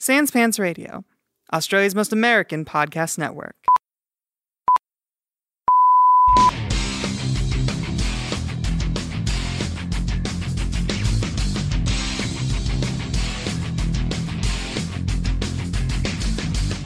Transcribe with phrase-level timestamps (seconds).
[0.00, 1.04] Sans Pants Radio,
[1.52, 3.56] Australia's most American podcast network.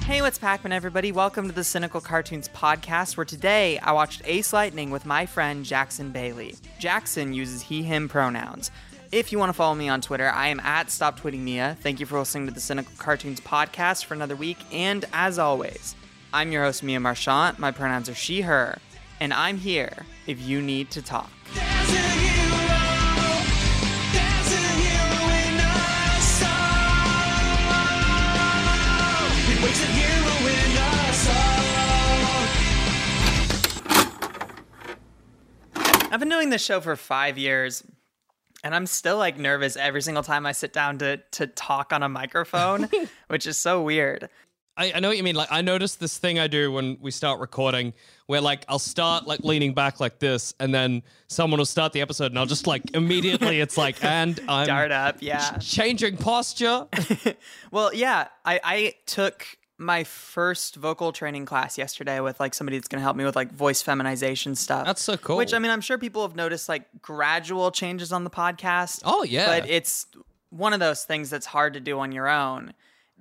[0.06, 1.12] Hey, what's Pac-Man, everybody?
[1.12, 5.66] Welcome to the Cynical Cartoons podcast, where today I watched Ace Lightning with my friend
[5.66, 6.54] Jackson Bailey.
[6.78, 8.70] Jackson uses he/him pronouns.
[9.12, 11.76] If you want to follow me on Twitter, I am at Stop Tweeting Mia.
[11.82, 15.94] Thank you for listening to the Cynical Cartoons podcast for another week, and as always,
[16.32, 17.58] I'm your host Mia Marchant.
[17.58, 18.78] My pronouns are she/her,
[19.20, 21.30] and I'm here if you need to talk.
[36.10, 37.84] I've been doing this show for five years,
[38.62, 42.02] and I'm still like nervous every single time I sit down to to talk on
[42.02, 42.88] a microphone,
[43.28, 44.28] which is so weird.
[44.76, 45.34] I, I know what you mean.
[45.34, 47.92] Like, I noticed this thing I do when we start recording
[48.26, 52.00] where, like, I'll start, like, leaning back like this, and then someone will start the
[52.00, 55.58] episode, and I'll just, like, immediately, it's like, and I'm Start up, yeah.
[55.58, 56.86] changing posture.
[57.70, 59.46] Well, yeah, I, I took
[59.82, 63.36] my first vocal training class yesterday with like somebody that's going to help me with
[63.36, 64.86] like voice feminization stuff.
[64.86, 65.36] That's so cool.
[65.36, 69.02] Which I mean, I'm sure people have noticed like gradual changes on the podcast.
[69.04, 69.46] Oh, yeah.
[69.46, 70.06] But it's
[70.50, 72.74] one of those things that's hard to do on your own.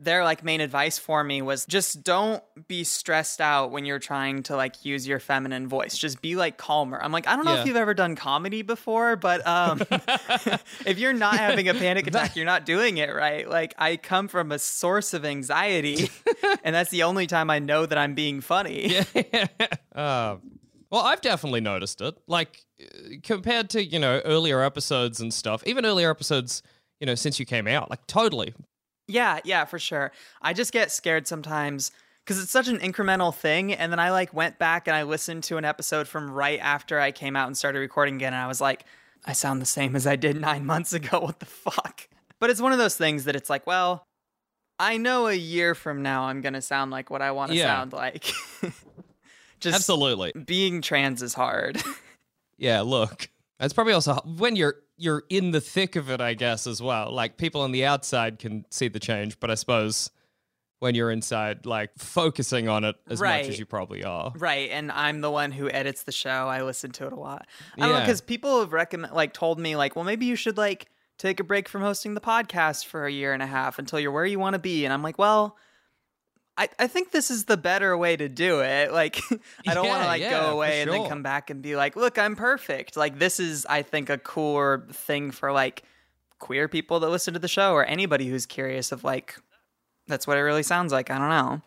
[0.04, 4.42] Their like main advice for me was just don't be stressed out when you're trying
[4.44, 5.95] to like use your feminine voice.
[5.95, 7.00] Just be like calmer.
[7.02, 7.62] I'm like, I don't know Yeah.
[7.62, 9.80] if you've ever done comedy before, but um
[10.88, 13.48] if you're not having a panic attack, you're not doing it right.
[13.48, 16.10] Like I come from a source of anxiety,
[16.64, 18.98] and that's the only time I know that I'm being funny.
[19.94, 20.38] Uh,
[20.90, 22.16] well, I've definitely noticed it.
[22.28, 22.86] Like, uh,
[23.23, 26.64] compared to, you know, earlier episodes and stuff, even earlier episodes,
[27.00, 28.54] you know, since you came out, like, totally.
[29.11, 30.11] Yeah, yeah, for sure.
[30.42, 31.92] I just get scared sometimes
[32.23, 33.73] because it's such an incremental thing.
[33.73, 36.99] And then I like went back and I listened to an episode from right after
[36.99, 38.33] I came out and started recording again.
[38.33, 38.86] And I was like,
[39.26, 41.20] I sound the same as I did nine months ago.
[41.20, 42.08] What the fuck?
[42.39, 44.04] But it's one of those things that it's like, well,
[44.80, 47.58] I know a year from now I'm going to sound like what I want to
[47.58, 47.66] Yeah.
[47.67, 48.23] sound like.
[49.60, 50.32] just Absolutely.
[50.45, 51.82] being trans is hard.
[52.58, 53.28] Yeah, look.
[53.60, 57.12] It's probably also when you're you're in the thick of it, I guess, as well.
[57.12, 60.12] Like people on the outside can see the change, but I suppose
[60.80, 64.32] when you're inside, like focusing on it as much as you probably are.
[64.36, 66.30] Right, and I'm the one who edits the show.
[66.48, 67.48] I listen to it a lot.
[67.80, 68.00] I Yeah.
[68.02, 71.44] because people have recommend like told me like, well, maybe you should like take a
[71.44, 74.40] break from hosting the podcast for a year and a half until you're where you
[74.40, 74.86] want to be.
[74.86, 75.58] And I'm like, well,
[76.58, 78.92] I, I think this is the better way to do it.
[78.92, 79.20] Like,
[79.67, 81.95] I don't want to like yeah, go away and then come back and be like,
[81.95, 82.98] look, I'm perfect.
[82.98, 85.84] Like, this is, I think, a cooler thing for like
[86.40, 89.38] queer people that listen to the show or anybody who's curious of like,
[90.08, 91.10] that's what it really sounds like.
[91.10, 91.61] I don't know.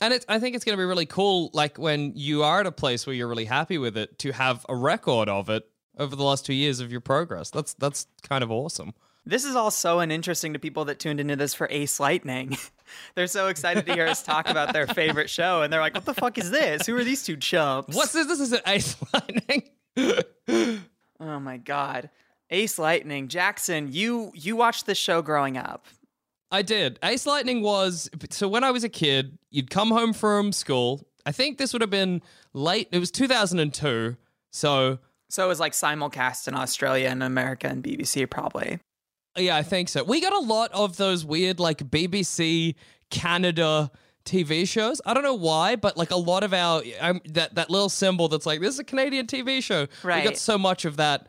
[0.00, 2.66] And it's, I think it's going to be really cool, like when you are at
[2.66, 6.14] a place where you're really happy with it, to have a record of it over
[6.14, 7.50] the last two years of your progress.
[7.50, 8.94] That's that's kind of awesome.
[9.26, 12.56] This is all so uninteresting to people that tuned into this for Ace Lightning.
[13.14, 16.06] they're so excited to hear us talk about their favorite show, and they're like, "What
[16.06, 16.86] the fuck is this?
[16.86, 18.26] Who are these two chumps?" What's this?
[18.26, 19.68] This is an ace lightning.
[21.20, 22.10] Oh my god,
[22.50, 25.86] Ace Lightning, Jackson, you you watched this show growing up.
[26.50, 26.98] I did.
[27.02, 31.06] Ace Lightning was so when I was a kid, you'd come home from school.
[31.26, 32.22] I think this would have been
[32.54, 32.88] late.
[32.90, 34.16] It was 2002.
[34.50, 34.98] So
[35.28, 38.78] So it was like simulcast in Australia and America and BBC probably.
[39.38, 40.04] Yeah, I think so.
[40.04, 42.74] We got a lot of those weird like BBC
[43.10, 43.90] Canada
[44.24, 45.00] TV shows.
[45.06, 48.28] I don't know why, but like a lot of our um, that that little symbol
[48.28, 49.86] that's like this is a Canadian TV show.
[50.02, 50.22] Right.
[50.22, 51.26] We got so much of that.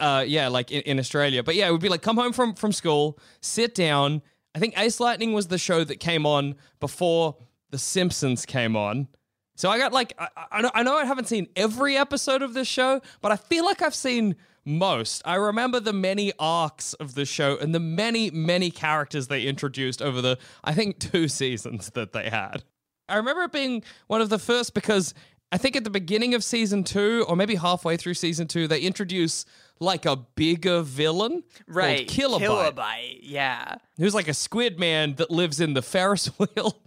[0.00, 1.42] Uh, yeah, like in, in Australia.
[1.42, 4.22] But yeah, it would be like come home from from school, sit down.
[4.54, 7.36] I think Ace Lightning was the show that came on before
[7.70, 9.08] The Simpsons came on.
[9.54, 12.68] So I got like I, I, I know I haven't seen every episode of this
[12.68, 14.36] show, but I feel like I've seen
[14.68, 15.22] most.
[15.24, 20.00] I remember the many arcs of the show and the many many characters they introduced
[20.02, 22.62] over the I think two seasons that they had.
[23.08, 25.14] I remember it being one of the first because
[25.50, 28.80] I think at the beginning of season two, or maybe halfway through season two, they
[28.80, 29.46] introduce
[29.80, 32.06] like a bigger villain right.
[32.06, 33.20] Kilobyte, Kilobyte.
[33.22, 33.76] Yeah.
[33.96, 36.82] who's like a squid man that lives in the Ferris wheel.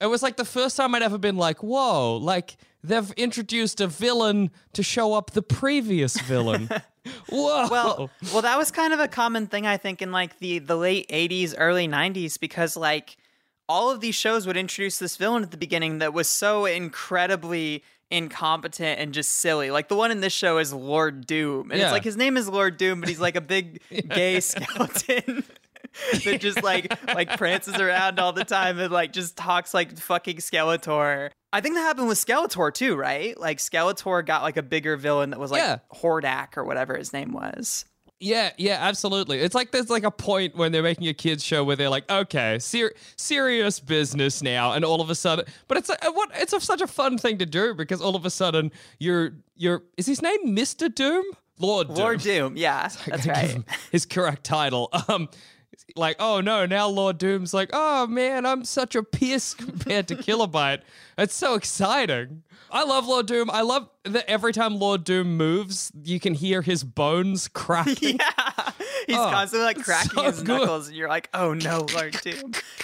[0.00, 3.86] It was like the first time I'd ever been like, whoa, like they've introduced a
[3.88, 6.68] villain to show up the previous villain.
[7.28, 7.68] whoa.
[7.68, 10.76] Well, well, that was kind of a common thing I think in like the the
[10.76, 13.16] late '80s, early '90s, because like
[13.68, 17.82] all of these shows would introduce this villain at the beginning that was so incredibly
[18.10, 19.70] incompetent and just silly.
[19.70, 21.86] Like the one in this show is Lord Doom, and Yeah.
[21.86, 25.42] it's like his name is Lord Doom, but he's like a big gay skeleton.
[26.24, 30.36] that just like like prances around all the time and like just talks like fucking
[30.38, 31.30] Skeletor.
[31.52, 33.38] I think that happened with Skeletor too, right?
[33.38, 35.78] Like Skeletor got like a bigger villain that was like Yeah.
[35.94, 37.84] Hordak or whatever his name was.
[38.20, 39.40] Yeah, yeah, absolutely.
[39.40, 42.10] It's like there's like a point when they're making a kids show where they're like,
[42.10, 46.52] okay, ser- serious business now, and all of a sudden, but it's a, what it's
[46.52, 50.06] a, such a fun thing to do because all of a sudden you're you're is
[50.06, 51.24] his name Mister Doom,
[51.58, 51.96] Lord Doom.
[51.96, 53.58] Lord Doom, yeah, that's right.
[53.92, 54.88] his correct title.
[55.08, 55.28] Um,
[55.96, 60.16] like, oh no, now Lord Doom's like, oh man, I'm such a piss compared to
[60.16, 60.80] Kilobyte.
[61.16, 62.42] It's so exciting.
[62.72, 63.48] I love Lord Doom.
[63.48, 68.18] I love that every time Lord Doom moves, you can hear his bones cracking.
[68.18, 68.70] Yeah,
[69.06, 70.58] he's Oh, constantly like cracking so his good.
[70.58, 72.50] knuckles, and you're like, "Oh no, Lord Doom."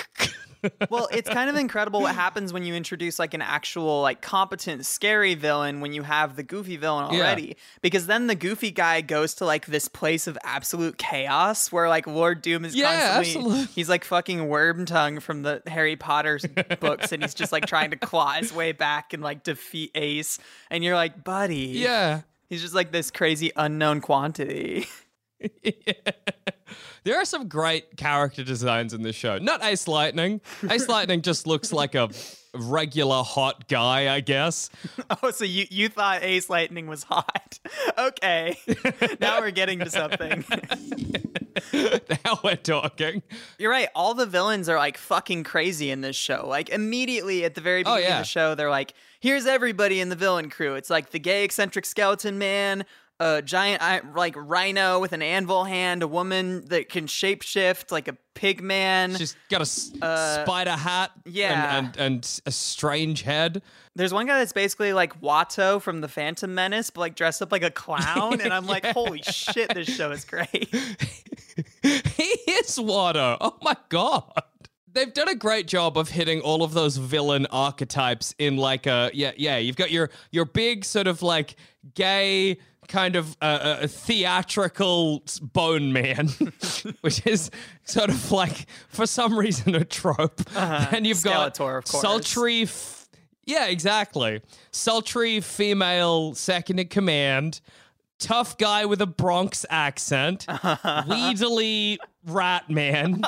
[0.91, 4.85] well, it's kind of incredible what happens when you introduce like an actual like competent
[4.87, 7.21] scary villain when you have the goofy villain Yeah.
[7.21, 7.57] already.
[7.83, 12.07] Because then the goofy guy goes to like this place of absolute chaos where like
[12.07, 13.73] Lord Doom is Yeah, constantly absolutely.
[13.75, 16.45] he's like fucking worm tongue from the Harry Potter's
[16.81, 20.39] books and he's just like trying to claw his way back and like defeat Ace
[20.71, 22.23] and you're like, "Buddy." Yeah.
[22.49, 24.87] He's just like this crazy unknown quantity.
[27.05, 29.39] There are some great character designs in this show.
[29.39, 30.41] Not Ace Lightning.
[30.69, 32.11] Ace Lightning just looks like a
[32.55, 34.71] regular hot guy, I guess.
[35.23, 37.59] Oh, so you, you thought Ace Lightning was hot.
[37.99, 38.57] Okay.
[39.21, 40.45] now we're getting to something.
[41.73, 43.23] now we're talking.
[43.59, 43.89] You're right.
[43.95, 46.47] All the villains are like fucking crazy in this show.
[46.49, 48.17] Like immediately at the very Oh, beginning yeah.
[48.19, 50.75] of the show, they're like, here's everybody in the villain crew.
[50.75, 52.85] It's like the gay eccentric skeleton man,
[53.21, 53.83] a giant
[54.17, 59.15] like rhino with an anvil hand, a woman that can shapeshift like a pig man.
[59.15, 61.77] She's got a s- spider hat Uh, yeah.
[61.79, 63.61] and, and, and a strange head.
[63.95, 67.53] There's one guy that's basically like Watto from the Phantom Menace, but like dressed up
[67.53, 68.41] like a clown.
[68.41, 70.69] And I'm like, holy shit, this show is great.
[71.83, 73.37] he is Watto.
[73.41, 74.33] Oh my god.
[74.93, 79.11] They've done a great job of hitting all of those villain archetypes in like a
[79.15, 79.57] yeah yeah.
[79.59, 81.55] You've got your your big sort of like
[81.95, 82.59] gay
[82.91, 86.29] kind of uh, uh, theatrical s- bone man,
[87.01, 87.51] which is
[87.85, 90.41] sort of like for some reason a trope.
[90.57, 91.65] And you've got Uh-huh.
[91.65, 92.63] Skeletor, of sultry.
[92.63, 93.09] F-
[93.47, 94.43] yeah, exactly.
[94.73, 97.61] Sultry female second in command.
[98.19, 100.47] Tough guy with a Bronx accent,
[101.09, 103.23] weedily rat man,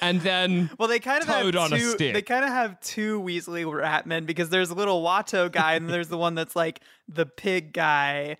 [0.00, 1.96] and then Well, they kind of have on a two.
[1.98, 6.08] They kind of have two Weasley Ratmen because there's a little Watto guy and there's
[6.08, 8.36] the one that's like the pig guy.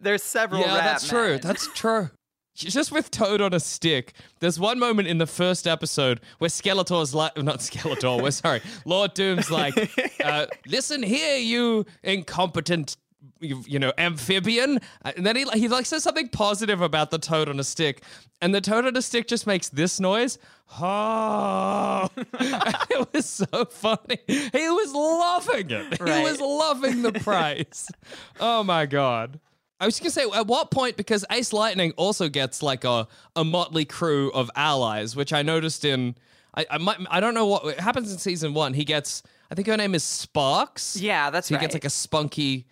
[0.00, 0.60] There's several.
[0.62, 1.38] yeah, that's true.
[1.38, 2.10] That's true.
[2.56, 7.12] Just with Toad on a stick, there's one moment in the first episode where Skeletor's
[7.12, 9.74] like, not Skeletor, we're sorry, Lord Doom's like,
[10.24, 12.96] uh, listen here, you incompetent,
[13.40, 14.78] you, you know, amphibian.
[15.04, 18.04] Uh, And then he, he like says something positive about the Toad on a stick,
[18.40, 20.38] and the Toad on a stick just makes this noise.
[20.80, 24.18] Oh, it was so funny.
[24.28, 25.98] He was loving it.
[25.98, 27.90] He was loving the praise.
[28.38, 29.40] oh my god.
[29.84, 30.96] I was just gonna say, at what point?
[30.96, 35.84] Because Ace Lightning also gets like a, a motley crew of allies, which I noticed
[35.84, 36.16] in.
[36.54, 38.72] I I, might, I don't know what it happens in season one.
[38.72, 40.96] He gets, I think her name is Sparks.
[40.96, 41.60] Yeah, that's so he right.
[41.60, 42.66] gets like a spunky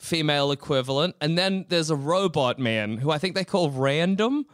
[0.00, 4.44] female equivalent, and then there's a robot man who I think they call Random,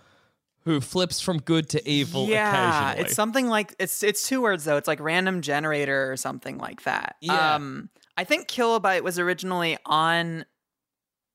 [0.64, 4.76] who flips from good to evil yeah, it's something like it's it's two words though.
[4.76, 7.16] It's like random generator or something like that.
[7.22, 7.54] Yeah.
[7.54, 10.44] Um, I think Kilobyte was originally on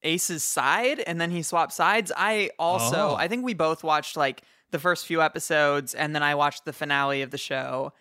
[0.04, 2.12] Ace's side, and then he swapped sides.
[2.16, 3.16] I also, Oh.
[3.16, 4.42] I think we both watched like
[4.72, 7.92] the first few episodes, and then I watched the finale of the show,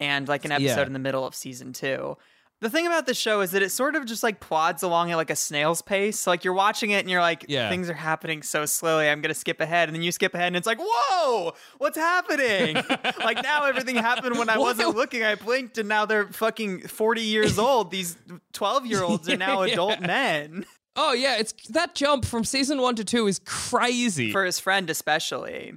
[0.00, 0.86] and like an episode Yeah.
[0.86, 2.16] in the middle of season two.
[2.60, 5.16] The thing about this show is that it sort of just like plods along at
[5.16, 6.18] like a snail's pace.
[6.18, 7.68] So like you're watching it and you're like, Yeah.
[7.70, 9.08] things are happening so slowly.
[9.08, 12.74] I'm gonna skip ahead, and then you skip ahead, and it's like, whoa, what's happening?
[13.22, 15.22] like now everything happened when I wasn't looking.
[15.22, 17.92] I blinked, and now they're fucking 40 years old.
[17.92, 18.16] These
[18.54, 19.74] 12 year olds are now Yeah.
[19.74, 20.66] adult men.
[20.98, 24.32] Oh yeah, it's that jump from season one to two is crazy.
[24.32, 25.74] For his friend, especially.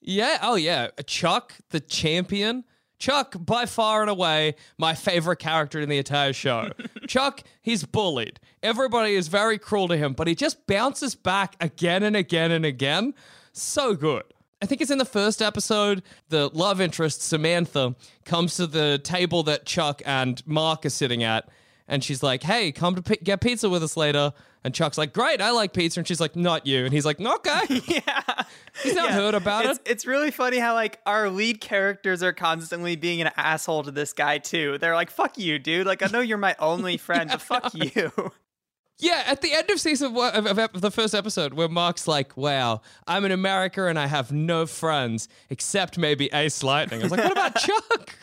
[0.00, 0.38] Yeah.
[0.42, 0.88] Oh, yeah.
[1.06, 2.64] Chuck, the champion.
[2.98, 6.70] Chuck, by far and away, my favorite character in the entire show.
[7.06, 8.40] Chuck, he's bullied.
[8.62, 12.64] Everybody is very cruel to him, but he just bounces back again and again and
[12.64, 13.14] again.
[13.52, 14.24] So good.
[14.60, 16.02] I think it's in the first episode.
[16.28, 21.48] The love interest, Samantha, comes to the table that Chuck and Mark are sitting at.
[21.88, 24.32] And she's like, hey, come to p- get pizza with us later.
[24.62, 26.00] And Chuck's like, great, I like pizza.
[26.00, 26.84] And she's like, not you.
[26.84, 27.62] And he's like, okay.
[27.86, 28.42] yeah.
[28.82, 29.14] He's not Yeah.
[29.14, 29.90] heard about it's, it.
[29.90, 34.12] It's really funny how like our lead characters are constantly being an asshole to this
[34.12, 34.76] guy too.
[34.78, 35.86] They're like, "Fuck you, dude!
[35.86, 38.12] Like I know you're my only friend, but fuck you."
[39.00, 42.36] Yeah, at the end of season one of, of, the first episode, where Mark's like,
[42.36, 47.12] "Wow, I'm in America and I have no friends except maybe Ace Lightning." I was
[47.12, 48.18] like, "What about Chuck?"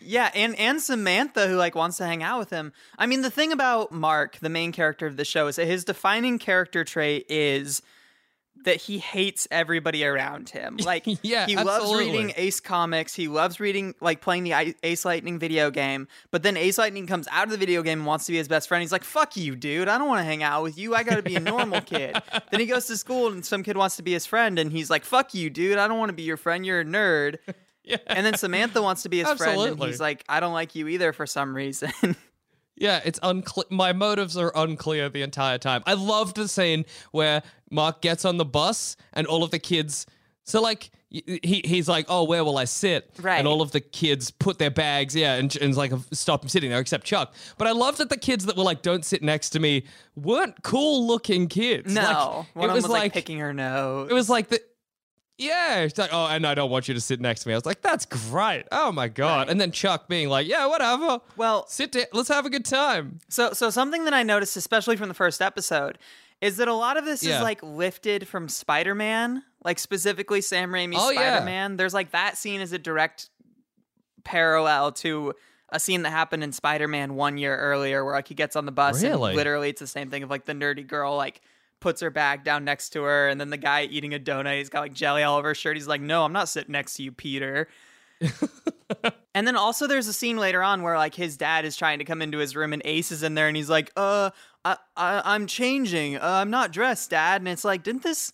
[0.00, 2.72] yeah, and and Samantha who like wants to hang out with him.
[2.96, 5.84] I mean, the thing about Mark, the main character of the show, is that his
[5.84, 7.82] defining character trait is
[8.64, 10.76] that he hates everybody around him.
[10.88, 13.14] Like, Yeah, he loves reading Ace comics.
[13.14, 16.08] He loves reading, like, playing the Ace Lightning video game.
[16.30, 18.48] But then Ace Lightning comes out of the video game and wants to be his
[18.48, 18.80] best friend.
[18.80, 19.88] He's like, "Fuck you, dude!
[19.88, 20.94] I don't want to hang out with you.
[20.94, 22.16] I got to be a normal kid."
[22.50, 24.88] then he goes to school and some kid wants to be his friend, and he's
[24.88, 25.76] like, "Fuck you, dude!
[25.78, 26.64] I don't want to be your friend.
[26.64, 27.38] You're a nerd."
[27.84, 27.96] Yeah.
[28.06, 30.88] And then Samantha wants to be his friend, and he's like, "I don't like you
[30.88, 31.90] either for some reason."
[32.80, 33.66] Yeah, it's unclear.
[33.70, 35.82] My motives are unclear the entire time.
[35.86, 40.06] I loved the scene where Mark gets on the bus and all of the kids.
[40.44, 43.10] So like he he's like, oh, where will I sit?
[43.20, 43.38] Right.
[43.38, 46.70] And all of the kids put their bags, yeah, and, and like stop him sitting
[46.70, 47.34] there, except Chuck.
[47.56, 49.84] But I loved that the kids that were like, don't sit next to me,
[50.16, 51.94] weren't cool looking kids.
[51.94, 54.10] no, like, one it was was like, like picking her nose.
[54.10, 54.60] it was like the.
[55.38, 57.54] Yeah, it's like, oh, and I don't want you to sit next to me.
[57.54, 58.64] I was like, that's great.
[58.72, 59.38] Oh my god!
[59.42, 59.48] Right.
[59.50, 61.20] And then Chuck being like, yeah, whatever.
[61.36, 62.04] Well- sit down.
[62.12, 63.20] Let's have a good time.
[63.28, 65.96] So, so something that I noticed, especially from the first episode,
[66.40, 67.36] is that a lot of this Yeah.
[67.36, 71.12] is like lifted from Spider-Man, like specifically Sam Raimi's Oh.
[71.12, 71.76] Spider-Man.
[71.76, 73.30] There's like that scene is a direct
[74.24, 75.34] parallel to
[75.70, 78.72] a scene that happened in Spider-Man one year earlier, where like he gets on the
[78.72, 79.30] bus Really?
[79.30, 81.40] and literally it's the same thing of like the nerdy girl like
[81.80, 84.68] puts her bag down next to her, and then the guy eating a donut, he's
[84.68, 85.76] got like jelly all over his shirt.
[85.76, 87.68] He's like, "No, I'm not sitting next to you, Peter."
[89.38, 92.04] And then also there's a scene later on where like his dad is trying to
[92.04, 94.30] come into his room and Ace is in there and he's like, "Uh,
[94.64, 96.16] I, I I'm changing.
[96.16, 98.32] Uh, I'm not dressed, Dad." And it's like, didn't this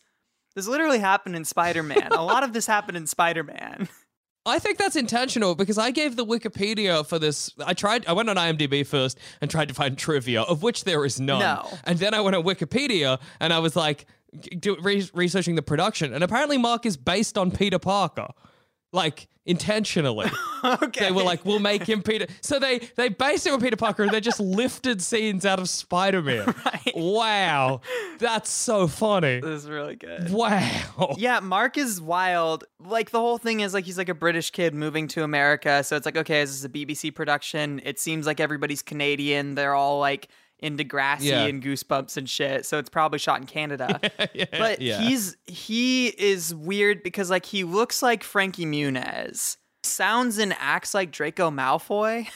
[0.55, 2.13] this literally happen in Spider-Man?
[2.13, 3.89] a lot of this happened in Spider-Man.
[4.47, 7.53] I think that's intentional because I gave the Wikipedia for this.
[7.65, 8.07] I tried.
[8.07, 11.41] I went on IMDb first and tried to find trivia, of which there is none.
[11.41, 11.79] No.
[11.85, 14.07] And then I went on Wikipedia and I was like,
[14.59, 18.29] do, re- researching the production, and apparently Mark is based on Peter Parker,
[18.95, 20.31] like intentionally.
[20.65, 21.07] okay.
[21.07, 24.05] they were like, "We'll make him Peter." So they they based it on Peter Parker.
[24.05, 26.55] and They just lifted scenes out of Spider Man.
[26.65, 26.93] Right.
[26.97, 27.81] Wow,
[28.19, 29.41] that's so funny.
[29.41, 30.31] this is really good.
[30.31, 31.15] Wow.
[31.19, 32.65] Yeah, Mark is wild.
[32.79, 35.83] Like the whole thing is like he's like a British kid moving to America.
[35.85, 37.81] So it's like, okay, is this is a BBC production.
[37.85, 39.55] It seems like everybody's Canadian.
[39.55, 40.29] They're all like
[40.65, 41.45] into Degrassi Yeah.
[41.45, 42.67] and Goosebumps and shit.
[42.67, 44.01] So it's probably shot in Canada.
[44.53, 45.01] but yeah.
[45.01, 51.11] he's he is weird because like he looks like Frankie Muniz, sounds and acts like
[51.11, 52.27] Draco Malfoy.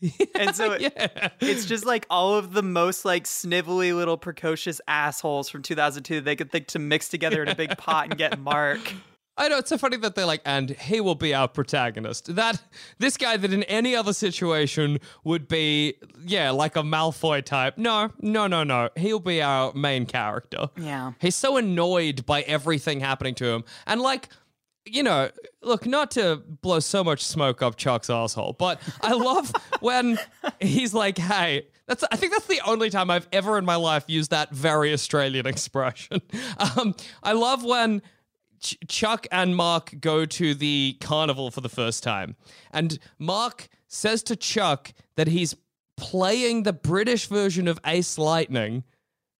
[0.34, 1.28] and so it- yeah.
[1.40, 6.24] it's just like all of the most like snivelly little precocious assholes from 2002 that
[6.24, 8.80] they could think to mix together in a big pot and get Mark.
[9.38, 12.34] I know it's so funny that they're like, and he will be our protagonist.
[12.34, 12.60] That
[12.98, 17.78] this guy that in any other situation would be, yeah, like a Malfoy type.
[17.78, 18.90] No, no, no, no.
[18.96, 20.68] He'll be our main character.
[20.76, 21.12] Yeah.
[21.20, 24.28] He's so annoyed by everything happening to him, and like.
[24.90, 25.28] You know,
[25.60, 30.18] look, not to blow so much smoke up Chuck's asshole, but I love when
[30.60, 34.04] he's like, "Hey, that's." I think that's the only time I've ever in my life
[34.06, 36.22] used that very Australian expression.
[36.56, 38.00] Um, I love when
[38.60, 42.36] Ch- Chuck and Mark go to the carnival for the first time.
[42.72, 45.54] And Mark says to Chuck that he's
[45.96, 48.84] playing the British version of Ace Lightning,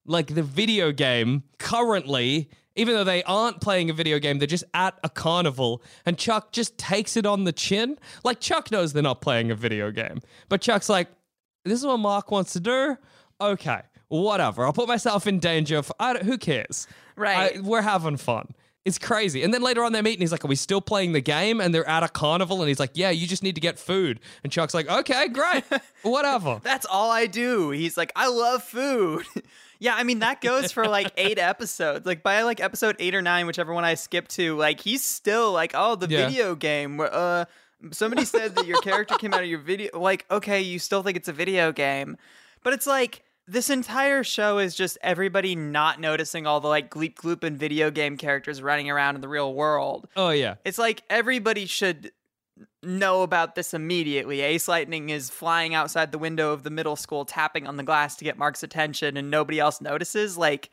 [0.07, 4.65] like the video game, currently, even though they aren't playing a video game, they're just
[4.75, 5.83] at a carnival.
[6.07, 7.99] And Chuck just takes it on the chin.
[8.25, 10.21] Like, Chuck knows they're not playing a video game.
[10.49, 11.09] But Chuck's like,
[11.65, 12.97] this is what Mark wants to do.
[13.41, 14.65] Okay, whatever.
[14.65, 15.83] I'll put myself in danger.
[15.83, 16.87] For, I don't, who cares?
[17.17, 17.57] Right.
[17.57, 18.55] I- we're having fun.
[18.89, 19.43] It's crazy.
[19.43, 21.61] And then later on, they meet and he's like, Are we still playing the game?
[21.61, 22.61] And they're at a carnival.
[22.63, 24.19] And he's like, Yeah, you just need to get food.
[24.43, 25.65] And Chuck's like, Okay, great.
[26.03, 26.61] Whatever.
[26.65, 27.71] That's all I do.
[27.71, 29.25] He's like, I love food.
[29.79, 32.07] yeah, I mean that goes for like eight episodes.
[32.07, 35.53] Like by like episode eight or nine, whichever one I skip to, like he's still
[35.53, 36.27] like, oh, the Yeah.
[36.29, 36.97] video game.
[36.97, 37.45] where, Uh,
[37.93, 39.99] somebody said that your character came out of your video.
[39.99, 42.17] Like, okay, you still think it's a video game,
[42.65, 43.23] but it's like.
[43.51, 47.91] This entire show is just everybody not noticing all the like gleep gloop and video
[47.91, 50.07] game characters running around in the real world.
[50.17, 50.57] Oh, yeah.
[50.67, 52.13] It's like everybody should
[52.83, 54.43] know about this immediately.
[54.43, 58.17] Ace Lightning is flying outside the window of the middle school, tapping on the glass
[58.17, 60.37] to get Mark's attention, and nobody else notices.
[60.37, 60.71] Like,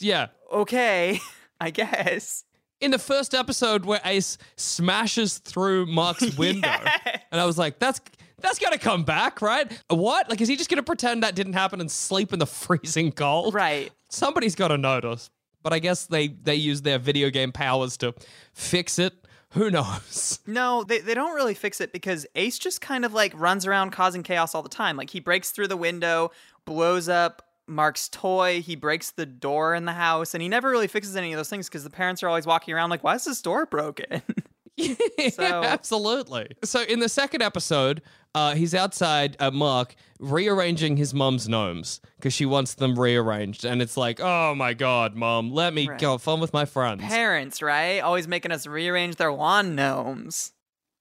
[0.00, 0.28] Yeah.
[0.52, 1.20] okay,
[1.60, 2.44] I guess.
[2.80, 7.20] In the first episode where Ace smashes through Mark's window, Yes.
[7.30, 8.00] and I was like, that's
[8.42, 9.70] that's gonna come back, right?
[9.88, 10.28] What?
[10.28, 13.54] Like, is he just gonna pretend that didn't happen and sleep in the freezing cold?
[13.54, 13.92] Right.
[14.08, 15.30] Somebody's gotta notice.
[15.62, 18.14] But I guess they they use their video game powers to
[18.52, 19.14] fix it.
[19.50, 20.38] Who knows?
[20.46, 23.90] No, they, they don't really fix it because Ace just kind of like runs around
[23.90, 24.96] causing chaos all the time.
[24.96, 26.32] Like he breaks through the window,
[26.64, 30.88] blows up Mark's toy, he breaks the door in the house, and he never really
[30.88, 33.24] fixes any of those things because the parents are always walking around like, why is
[33.24, 34.22] this door broken?
[35.30, 36.48] So- yeah, absolutely.
[36.64, 38.02] So in the second episode,
[38.34, 43.82] uh, he's outside at Mark rearranging his mum's gnomes because she wants them rearranged, and
[43.82, 45.98] it's like, oh my god, mom, let me Right.
[46.00, 47.02] go have fun with my friends.
[47.02, 48.00] parents, right?
[48.00, 50.52] Always making us rearrange their lawn gnomes.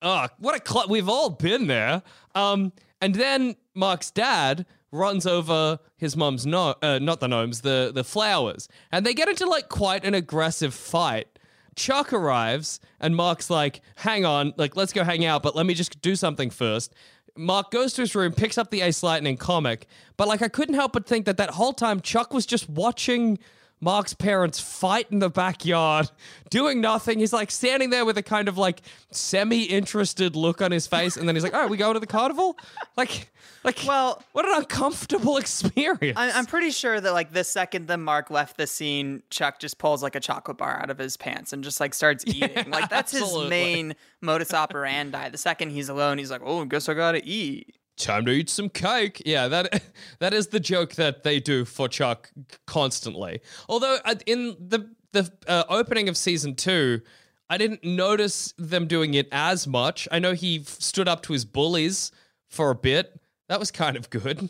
[0.01, 2.01] Oh, what a cl- we've all been there.
[2.33, 2.71] Um,
[3.01, 8.03] and then Mark's dad runs over his mum's no, uh, not the gnomes, the the
[8.03, 11.27] flowers, and they get into like quite an aggressive fight.
[11.75, 15.73] Chuck arrives, and Mark's like, "Hang on, like let's go hang out, but let me
[15.73, 16.93] just do something first.
[17.35, 20.75] Mark goes to his room, picks up the Ace Lightning comic, but like I couldn't
[20.75, 23.39] help but think that that whole time Chuck was just watching
[23.81, 26.09] Mark's parents fight in the backyard,
[26.49, 27.19] doing nothing.
[27.19, 28.81] He's like standing there with a kind of like
[29.11, 32.57] semi-interested look on his face, and then he's like, "Oh, we go to the carnival?"
[32.97, 33.31] Like,
[33.63, 36.17] like, Well- what an uncomfortable experience.
[36.17, 39.77] I- I'm pretty sure that like the second that Mark left the scene, Chuck just
[39.77, 42.69] pulls like a chocolate bar out of his pants and just like starts eating.
[42.69, 43.41] like that's absolutely.
[43.43, 45.29] his main modus operandi.
[45.29, 48.69] The second he's alone, he's like, "Oh, guess I gotta eat." Time to eat some
[48.69, 49.21] cake.
[49.25, 49.83] Yeah, that
[50.19, 52.31] that is the joke that they do for Chuck
[52.65, 53.41] constantly.
[53.67, 57.01] Although uh, in the the uh, opening of season two,
[57.49, 60.07] I didn't notice them doing it as much.
[60.11, 62.11] I know he stood up to his bullies
[62.47, 63.19] for a bit.
[63.47, 64.49] That was kind of good.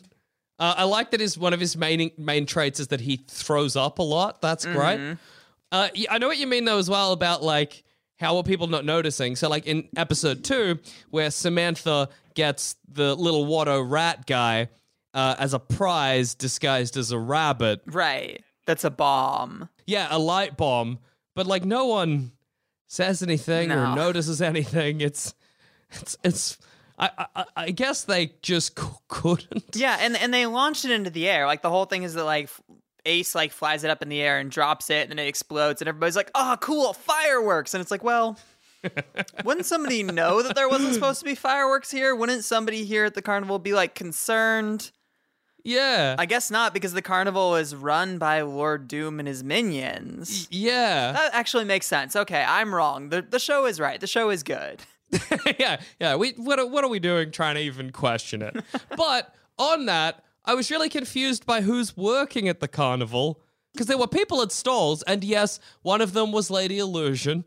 [0.59, 3.75] Uh, I like that his one of his main main traits is that he throws
[3.75, 4.41] up a lot.
[4.41, 5.17] That's great.
[5.71, 7.83] Uh, I know what you mean though as well about like
[8.19, 9.37] how are people not noticing?
[9.37, 10.79] So like in episode two,
[11.09, 14.69] where Samantha gets the little Watto rat guy
[15.13, 17.81] uh, as a prize disguised as a rabbit.
[17.85, 18.41] Right.
[18.65, 19.67] That's a bomb.
[19.85, 20.99] Yeah, a light bomb,
[21.35, 22.31] but like no one
[22.87, 25.01] says anything or notices anything.
[25.01, 25.33] It's
[25.91, 26.57] it's it's.
[26.97, 29.75] I, I, I guess they just c- couldn't.
[29.75, 31.45] Yeah, and and they launched it into the air.
[31.45, 32.49] Like the whole thing is that like
[33.05, 35.81] Ace like flies it up in the air and drops it, and then it explodes,
[35.81, 38.37] and everybody's like, "Oh, cool, fireworks!" And it's like, well.
[39.43, 42.15] Wouldn't somebody know that there wasn't supposed to be fireworks here?
[42.15, 44.91] Wouldn't somebody here at the carnival be like concerned?
[45.63, 46.15] Yeah.
[46.17, 50.47] I guess not, because the carnival is run by Lord Doom and his minions.
[50.51, 51.11] yeah.
[51.11, 52.15] That actually makes sense.
[52.15, 53.09] Okay, I'm wrong.
[53.09, 53.99] The the show is right.
[53.99, 54.81] The show is good.
[55.59, 56.15] yeah, yeah.
[56.15, 58.55] We what are, what are we doing trying to even question it?
[58.95, 63.41] but on that, I was really confused by who's working at the carnival
[63.73, 67.45] because there were people at stalls, and yes, one of them was Lady Illusion,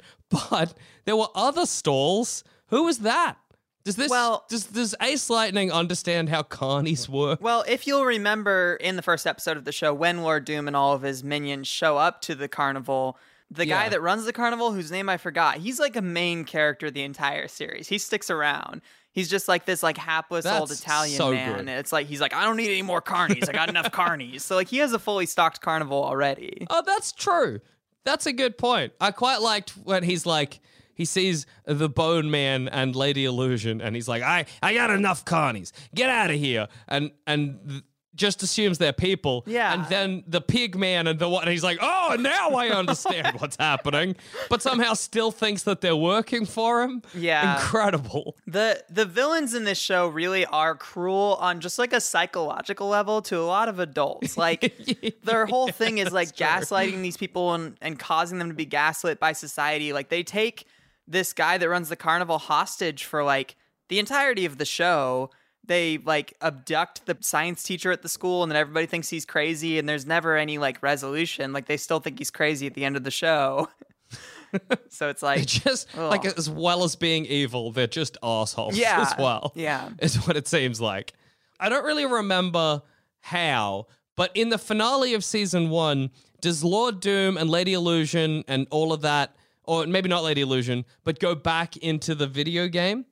[0.51, 2.45] but there were other stalls.
[2.69, 3.37] Who was that?
[3.85, 7.41] Does this Well- does does Ace Lightning understand how carnies work?
[7.43, 10.77] Well, if you'll remember in the first episode of the show, when Lord Doom and
[10.77, 13.19] all of his minions show up to the carnival,
[13.51, 16.91] the guy that runs the carnival, whose name I forgot, he's like a main character
[16.91, 17.89] the entire series.
[17.89, 18.83] He sticks around.
[19.11, 21.51] He's just like this like hapless old Italian so man.
[21.51, 21.59] good.
[21.61, 23.47] And it's like he's like, I don't need any more carnies.
[23.49, 24.41] I got enough carnies.
[24.43, 26.67] So like he has a fully stocked carnival already.
[26.71, 27.61] Oh, that's true.
[28.05, 28.93] That's a good point.
[29.01, 30.61] I quite liked when he's like
[30.95, 35.25] he sees the Bone Man and Lady Illusion, and he's like, "I, I got enough
[35.25, 35.73] carnies.
[35.95, 37.83] Get out of here!" And and
[38.15, 39.45] just assumes they're people.
[39.47, 39.73] Yeah.
[39.73, 43.57] And then the Pig Man and the one, he's like, "Oh, now I understand what's
[43.57, 44.17] happening,"
[44.49, 47.03] but somehow still thinks that they're working for him.
[47.15, 47.57] Yeah.
[47.57, 48.37] Incredible.
[48.47, 53.23] The the villains in this show really are cruel on just like a psychological level
[53.23, 54.37] to a lot of adults.
[54.37, 54.75] Like
[55.25, 59.19] their whole thing is like gaslighting these people and, and causing them to be gaslit
[59.21, 59.93] by society.
[59.93, 60.67] Like they take
[61.07, 63.57] this guy that runs the carnival hostage for like
[63.89, 65.31] the entirety of the show.
[65.65, 69.79] They like abduct the science teacher at the school and then everybody thinks he's crazy
[69.79, 71.53] and there's never any like resolution.
[71.53, 73.69] Like they still think he's crazy at the end of the show.
[74.89, 79.03] so it's like Just like as well as being evil, they're just assholes Yeah.
[79.03, 79.53] as well.
[79.55, 79.91] Yeah.
[80.01, 81.13] is what it seems like.
[81.61, 82.83] I don't really remember
[83.21, 88.67] how, but in the finale of season one, does Lord Doom and Lady Illusion and
[88.71, 93.07] all of that, or maybe not Lady Illusion, but go back into the video game?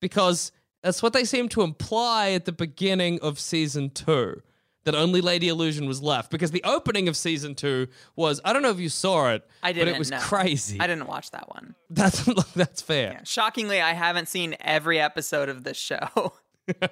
[0.00, 4.42] Because that's what they seem to imply at the beginning of season two.
[4.84, 8.62] that only Lady Illusion was left because the opening of season two was I don't
[8.62, 9.88] know if you saw it, I didn't.
[9.88, 10.18] but it was no.
[10.18, 10.80] crazy.
[10.80, 11.74] I didn't watch that one.
[11.90, 13.20] That's that's fair.
[13.24, 16.32] Shockingly, I haven't seen every episode of this show.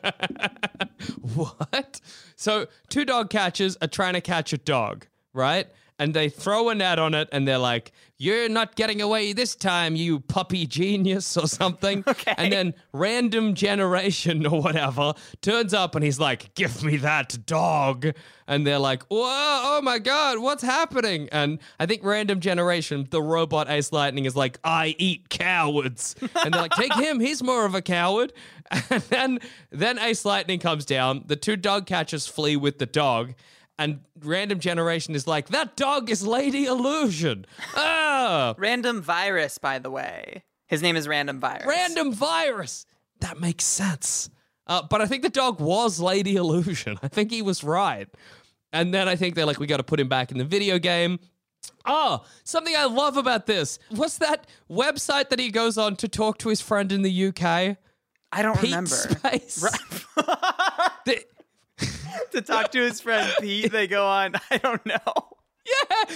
[1.21, 2.01] What?
[2.37, 5.69] So two dog catchers are trying to catch a dog, right?
[5.99, 9.55] And they throw a net on it, and they're like, "You're not getting away this
[9.55, 12.05] time, you puppy genius," or something.
[12.17, 12.35] Okay.
[12.37, 18.09] And then random generation or whatever turns up, and he's like, "Give me that dog."
[18.47, 19.21] And they're like, "Whoa!
[19.23, 24.37] Oh my god, what's happening?" And I think random generation, the robot Ace Lightning, is
[24.37, 28.33] like, "I eat cowards," and they're like, "Take him, he's more of a coward."
[28.91, 29.39] And then
[29.71, 31.25] then Ace Lightning comes down.
[31.27, 33.35] The two dog catchers flee with the dog.
[33.79, 37.45] And random generation is like, that dog is Lady Illusion.
[37.75, 40.45] Ah, Random Virus, by the way.
[40.67, 41.65] His name is Random Virus.
[41.67, 42.87] random virus.
[43.21, 44.31] That makes sense.
[44.67, 46.99] Uh, but I think the dog was Lady Illusion.
[47.03, 48.09] I think he was right.
[48.73, 50.79] And then I think they're like, we got to put him back in the video
[50.79, 51.21] game.
[51.85, 53.79] Oh, something I love about this.
[53.91, 57.77] What's that website that he goes on to talk to his friend in the UK?
[58.33, 58.89] I don't Pete remember.
[58.91, 59.65] Space.
[61.05, 61.25] The-
[62.33, 64.35] to talk to his friend Pete, they go on.
[64.51, 64.97] I don't know.
[65.67, 66.07] Yeah.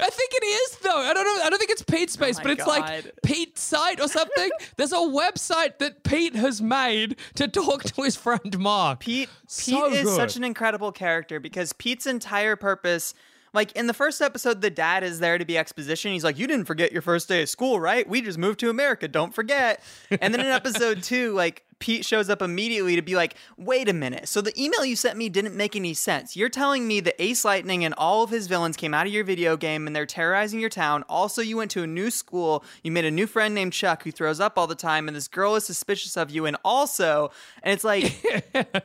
[0.00, 0.96] I think it is though.
[0.98, 1.44] I don't know.
[1.44, 2.80] I don't think it's Pete oh Space, Oh but it's God.
[2.80, 4.50] like Pete site or something.
[4.76, 9.00] There's a website that Pete has made to talk to his friend Mark.
[9.00, 10.16] Pete So Pete is good.
[10.16, 13.14] such an incredible character because Pete's entire purpose
[13.52, 16.12] like in the first episode the dad is there to be exposition.
[16.12, 18.06] He's like, "You didn't forget your first day of school, right?
[18.08, 19.08] We just moved to America.
[19.08, 19.82] Don't forget."
[20.20, 23.92] And then in episode 2, like Pete shows up immediately to be like, "Wait a
[23.92, 24.28] minute.
[24.28, 26.36] So the email you sent me didn't make any sense.
[26.36, 29.24] You're telling me that Ace Lightning and all of his villains came out of your
[29.24, 31.04] video game and they're terrorizing your town.
[31.08, 32.64] Also, you went to a new school.
[32.82, 35.28] You made a new friend named Chuck who throws up all the time and this
[35.28, 37.30] girl is suspicious of you and also
[37.62, 38.12] and it's like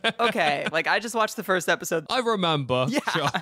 [0.19, 2.06] okay, like I just watched the first episode.
[2.10, 2.88] I remember.
[2.91, 2.99] Yeah.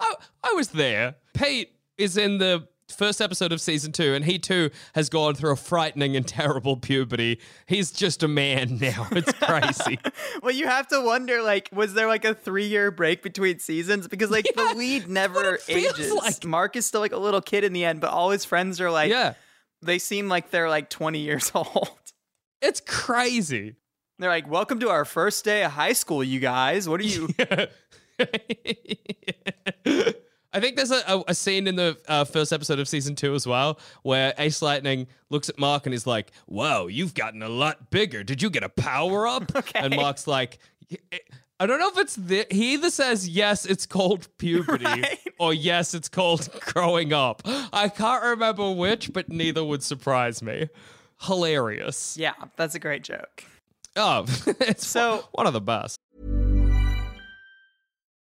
[0.00, 1.16] I, I was there.
[1.34, 5.52] Pete is in the first episode of season two, and he too has gone through
[5.52, 7.40] a frightening and terrible puberty.
[7.66, 9.08] He's just a man now.
[9.12, 9.98] It's crazy.
[10.42, 14.30] Well, you have to wonder like was there like a 3-year break between seasons because
[14.30, 16.12] like Yeah, the lead never ages.
[16.12, 16.44] like.
[16.44, 18.90] Mark is still like a little kid in the end, but all his friends are
[18.90, 19.34] like yeah.
[19.82, 21.90] they seem like they're like 20 years old.
[22.60, 23.76] It's crazy.
[24.18, 26.88] They're like, "Welcome to our first day of high school, you guys.
[26.88, 27.28] What are you
[30.52, 33.46] I think there's a, a, scene in the uh, first episode of season two as
[33.46, 37.90] well where Ace Lightning looks at Mark and is like, "Whoa, you've gotten a lot
[37.90, 38.22] bigger.
[38.22, 39.80] Did you get a power up?" Okay.
[39.80, 40.58] And Mark's like,
[41.60, 45.18] "I don't know if it's the." He either says yes, it's called puberty, Right.
[45.38, 47.42] or yes, it's called growing up.
[47.72, 50.68] I can't remember which, but neither would surprise me.
[51.22, 52.16] Hilarious.
[52.18, 53.44] Yeah, that's a great joke.
[53.96, 54.24] Oh,
[54.60, 55.98] it's So- one of the best.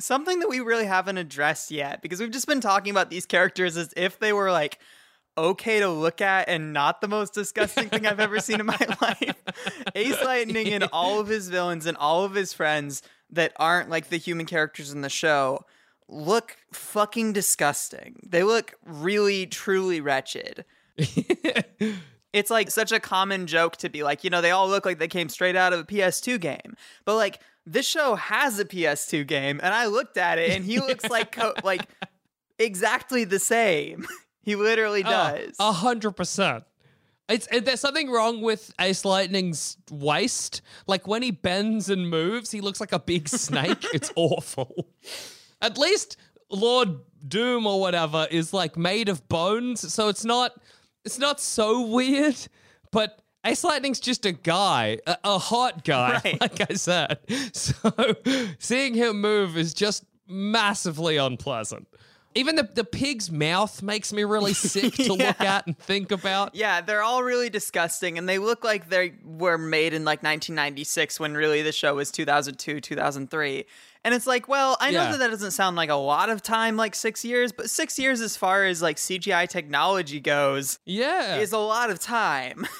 [0.00, 3.76] Something that we really haven't addressed yet because we've just been talking about these characters
[3.76, 4.78] as if they were like
[5.36, 8.78] okay to look at and not the most disgusting thing I've ever seen in my
[9.00, 9.36] life.
[9.94, 14.08] Ace Lightning and all of his villains and all of his friends that aren't like
[14.08, 15.64] the human characters in the show
[16.08, 18.20] look fucking disgusting.
[18.26, 20.64] They look really truly wretched.
[22.32, 24.98] it's like such a common joke to be like, you know, they all look like
[24.98, 26.76] they came straight out of a PS2 game.
[27.04, 27.40] But like
[27.72, 31.32] this show has a PS2 game and I looked at it and he looks like
[31.32, 31.88] co- like
[32.58, 34.06] exactly the same.
[34.40, 35.56] He literally oh, does.
[35.58, 36.64] A hundred percent.
[37.28, 40.62] It's it, there's something wrong with Ace Lightning's waist.
[40.86, 43.84] Like when he bends and moves, he looks like a big snake.
[43.92, 44.88] it's awful.
[45.60, 46.16] At least
[46.50, 50.52] Lord Doom or whatever is like made of bones, so it's not
[51.04, 52.36] it's not so weird.
[52.90, 56.40] But Ace Lightning's just a guy, a, a hot guy, Right.
[56.40, 57.18] like I said.
[57.54, 57.74] So
[58.58, 61.86] seeing him move is just massively unpleasant.
[62.34, 66.54] Even the, the pig's mouth makes me really sick to look at and think about.
[66.54, 71.18] Yeah, they're all really disgusting, and they look like they were made in like 1996
[71.18, 73.64] when really the show was 2002, 2003.
[74.04, 75.10] And it's like, well, I know Yeah.
[75.12, 78.20] that that doesn't sound like a lot of time, like six years, but six years
[78.20, 81.36] as far as like CGI technology goes Yeah.
[81.38, 82.66] is a lot of time.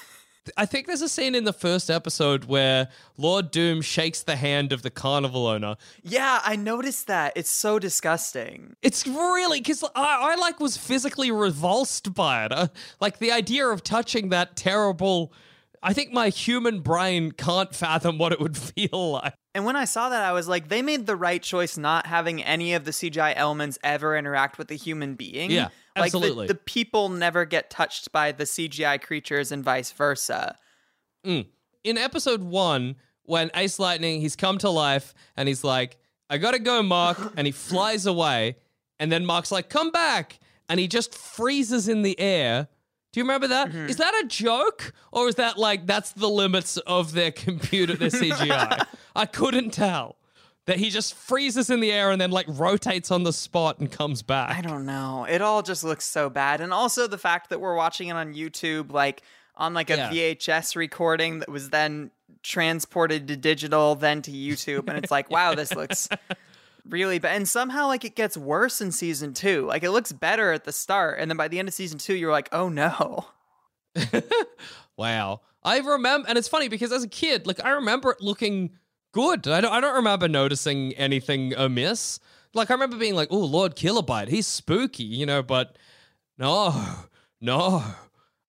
[0.57, 4.71] I think there's a scene in the first episode where Lord Doom shakes the hand
[4.71, 5.75] of the carnival owner.
[6.03, 7.33] yeah, I noticed that.
[7.35, 8.75] It's so disgusting.
[8.81, 12.51] It's really because I, I like was physically revulsed by it.
[12.51, 12.67] Uh,
[12.99, 15.33] like the idea of touching that terrible.
[15.81, 19.33] I think my human brain can't fathom what it would feel like.
[19.55, 22.43] And when I saw that, I was like, they made the right choice not having
[22.43, 25.51] any of the CGI elements ever interact with the human being.
[25.51, 26.47] Yeah, like the- absolutely.
[26.47, 30.55] The, people never get touched by the CGI creatures and vice versa.
[31.25, 31.47] Mm.
[31.83, 35.97] In episode one, when Ace Lightning he's come to life and he's like,
[36.29, 38.57] "I gotta go, Mark," and he flies away,
[38.99, 42.67] and then Mark's like, "Come back," and he just freezes in the air.
[43.11, 43.69] Do you remember that?
[43.69, 43.91] Is Mm-hmm.
[43.97, 48.85] that a joke, or is that like that's the limits of their computer, their CGI?
[49.15, 50.15] I couldn't tell.
[50.65, 53.91] That he just freezes in the air and then like rotates on the spot and
[53.91, 54.55] comes back.
[54.55, 55.25] I don't know.
[55.27, 56.61] It all just looks so bad.
[56.61, 59.23] And also the fact that we're watching it on YouTube, like
[59.55, 60.11] on like a Yeah.
[60.11, 62.11] VHS recording that was then
[62.43, 64.87] transported to digital, then to YouTube.
[64.89, 66.07] And it's like, wow, this looks
[66.89, 67.35] really bad.
[67.35, 69.65] And somehow like it gets worse in season two.
[69.65, 71.19] Like it looks better at the start.
[71.19, 73.27] And then by the end of season two, you're like, oh no.
[74.99, 75.39] Wow.
[75.63, 78.71] I remember, and it's funny because as a kid, like I remember it looking
[79.13, 79.47] good.
[79.47, 82.19] I don't, I don't remember noticing anything amiss.
[82.53, 85.41] Like I remember being like, "Oh, Lord Kilobyte, he's spooky," you know.
[85.41, 85.77] But
[86.37, 86.75] no,
[87.39, 87.81] no.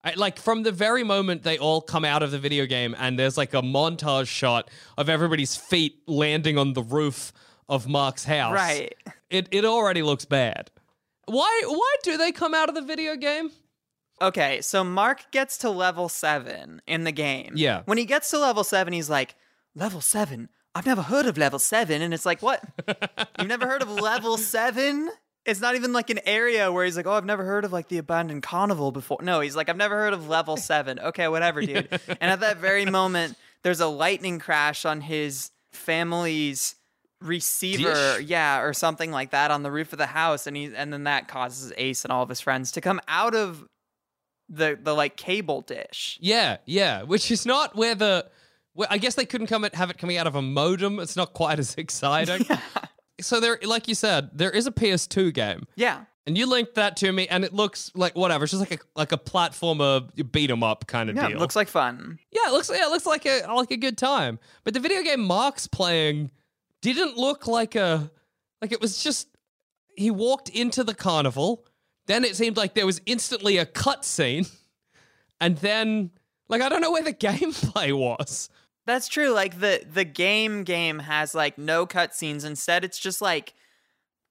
[0.03, 3.17] I, like from the very moment they all come out of the video game, and
[3.17, 7.31] there's like a montage shot of everybody's feet landing on the roof
[7.71, 8.53] of Mark's house.
[8.53, 8.93] Right.
[9.31, 10.69] It it already looks bad.
[11.25, 13.49] Why why do they come out of the video game?
[14.21, 17.53] Okay, so Mark gets to level seven in the game.
[17.55, 17.81] Yeah.
[17.85, 19.33] When he gets to level seven, he's like,
[19.73, 20.49] level seven?
[20.75, 22.03] I've never heard of level seven.
[22.03, 22.63] And it's like, what?
[23.39, 25.09] You've never heard of level seven?
[25.43, 27.87] It's not even like an area where he's like, oh, I've never heard of like
[27.87, 29.17] the abandoned carnival before.
[29.23, 30.99] No, he's like, I've never heard of level seven.
[30.99, 31.87] Okay, whatever, dude.
[32.07, 36.75] and at that very moment, there's a lightning crash on his family's
[37.21, 38.27] receiver Dish?
[38.27, 41.03] yeah or something like that on the roof of the house and he and then
[41.05, 43.63] that causes ace and all of his friends to come out of
[44.49, 46.17] the the like cable dish.
[46.21, 48.27] Yeah, yeah, which is not where the.
[48.73, 50.99] Where, I guess they couldn't come at, have it coming out of a modem.
[50.99, 52.45] It's not quite as exciting.
[53.21, 56.05] So there, like you said, there is a PS2 game, Yeah.
[56.25, 58.43] and you linked that to me, and it looks like whatever.
[58.45, 61.39] It's just like a like a platformer beat 'em up kind of Yeah, deal.
[61.39, 62.17] looks like fun.
[62.31, 64.39] yeah, it looks yeah, it looks like a like a good time.
[64.63, 66.31] But the video game Mark's playing
[66.81, 68.11] didn't look like a
[68.61, 69.27] like it was just
[69.95, 71.65] he walked into the carnival.
[72.07, 74.51] Then it seemed like there was instantly a cutscene,
[75.39, 76.11] and then
[76.49, 78.49] like I don't know where the gameplay was.
[78.85, 79.29] That's true.
[79.29, 82.45] Like the the game game has like no cutscenes.
[82.45, 83.53] Instead, it's just like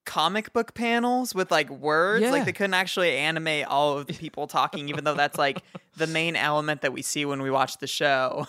[0.05, 2.23] comic book panels with like words.
[2.23, 2.31] Yeah.
[2.31, 5.63] Like they couldn't actually animate all of the people talking, even though that's like
[5.95, 8.47] the main element that we see when we watch the show.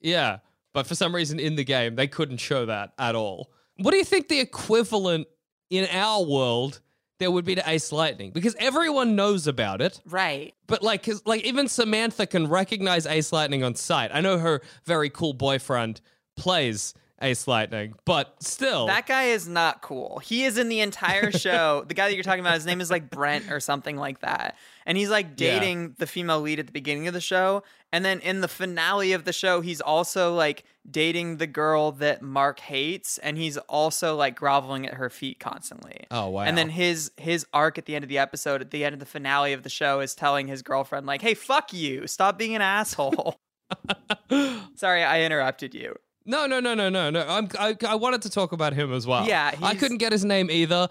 [0.00, 0.38] Yeah,
[0.76, 3.50] but for some reason in the game they couldn't show that at all.
[3.78, 5.26] What do you think the equivalent
[5.70, 6.80] in our world
[7.18, 8.30] there would be to Ace Lightning?
[8.30, 10.02] Because everyone knows about it.
[10.04, 10.52] Right.
[10.66, 14.10] But like, 'cause, like even Samantha can recognize Ace Lightning on sight.
[14.12, 16.02] I know her very cool boyfriend
[16.36, 20.18] plays Ace Lightning, but still, That guy is not cool.
[20.18, 21.84] He is in the entire show.
[21.88, 24.56] the guy that you're talking about, his name is like Brent or something like that.
[24.84, 25.58] And he's like Yeah.
[25.58, 27.62] dating the female lead at the beginning of the show.
[27.90, 32.20] And then in the finale of the show, he's also like dating the girl that
[32.20, 33.16] Mark hates.
[33.18, 36.04] And he's also like groveling at her feet constantly.
[36.10, 36.42] Oh, wow.
[36.42, 39.00] And then his his arc at the end of the episode, at the end of
[39.00, 42.06] the finale of the show, is telling his girlfriend, like, hey, fuck you.
[42.06, 43.40] Stop being an asshole.
[44.74, 45.96] Sorry, I interrupted you.
[46.26, 47.24] No, no, no, no, no, no.
[47.26, 49.26] I'm, I, I wanted to talk about him as well.
[49.26, 50.88] Yeah, I he's- couldn't get his name either.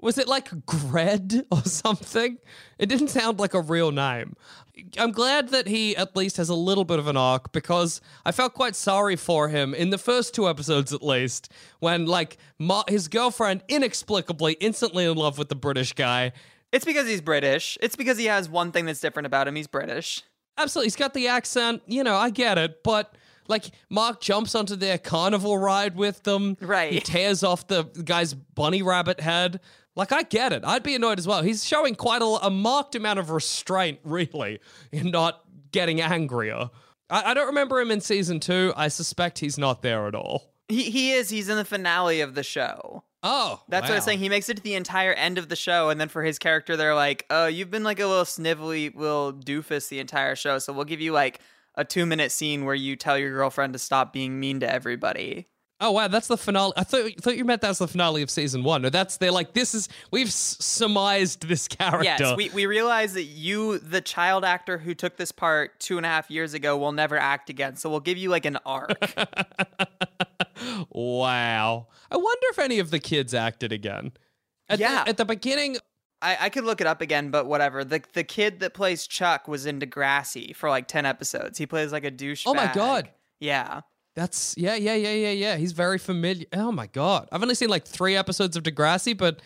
[0.00, 2.36] Was it like Gred or something?
[2.78, 4.36] It didn't sound like a real name.
[4.98, 8.32] I'm glad that he at least has a little bit of an arc because I
[8.32, 12.84] felt quite sorry for him in the first two episodes, at least, when like Ma-
[12.86, 16.32] his girlfriend inexplicably instantly in love with the British guy.
[16.72, 17.78] It's because he's British.
[17.80, 19.54] It's because he has one thing that's different about him.
[19.56, 20.22] He's British.
[20.58, 20.88] absolutely.
[20.88, 21.80] He's got the accent.
[21.86, 23.14] You know, I get it, but.
[23.48, 26.56] Like Mark jumps onto their carnival ride with them.
[26.60, 26.92] Right.
[26.92, 29.60] He tears off the guy's bunny rabbit head.
[29.94, 30.62] Like I get it.
[30.64, 31.42] I'd be annoyed as well.
[31.42, 34.60] He's showing quite a, a marked amount of restraint, really,
[34.92, 36.70] in not getting angrier.
[37.08, 38.72] I, I don't remember him in season two.
[38.76, 40.52] I suspect he's not there at all.
[40.68, 41.30] He he is.
[41.30, 43.04] He's in the finale of the show.
[43.22, 44.06] Oh, That's what I was wow.
[44.06, 44.18] saying.
[44.20, 46.76] He makes it to the entire end of the show, and then for his character,
[46.76, 50.72] they're like, "Oh, you've been like a little snivelly little doofus the entire show, so
[50.72, 51.40] we'll give you like
[51.76, 55.46] a two minute scene where you tell your girlfriend to stop being mean to everybody."
[55.78, 56.72] Oh wow, that's the finale.
[56.74, 58.80] I thought thought you meant that's the finale of season one.
[58.80, 62.04] No, that's they're like this is we've s- surmised this character.
[62.04, 66.06] Yes, we we realize that you, the child actor who took this part two and
[66.06, 67.76] a half years ago, will never act again.
[67.76, 68.96] So we'll give you like an arc.
[70.90, 71.86] wow.
[72.10, 74.12] I wonder if any of the kids acted again.
[74.68, 75.04] At Yeah.
[75.04, 75.76] The, at the beginning,
[76.22, 77.84] I, I could look it up again, but whatever.
[77.84, 81.58] The the kid that plays Chuck was in Degrassi for like ten episodes.
[81.58, 82.44] He plays like a douchebag.
[82.46, 83.10] Oh my God.
[83.38, 83.82] Yeah.
[84.14, 85.56] that's yeah, yeah, yeah, yeah, yeah.
[85.56, 86.46] He's very familiar.
[86.54, 89.42] Oh my god, I've only seen like three episodes of Degrassi, but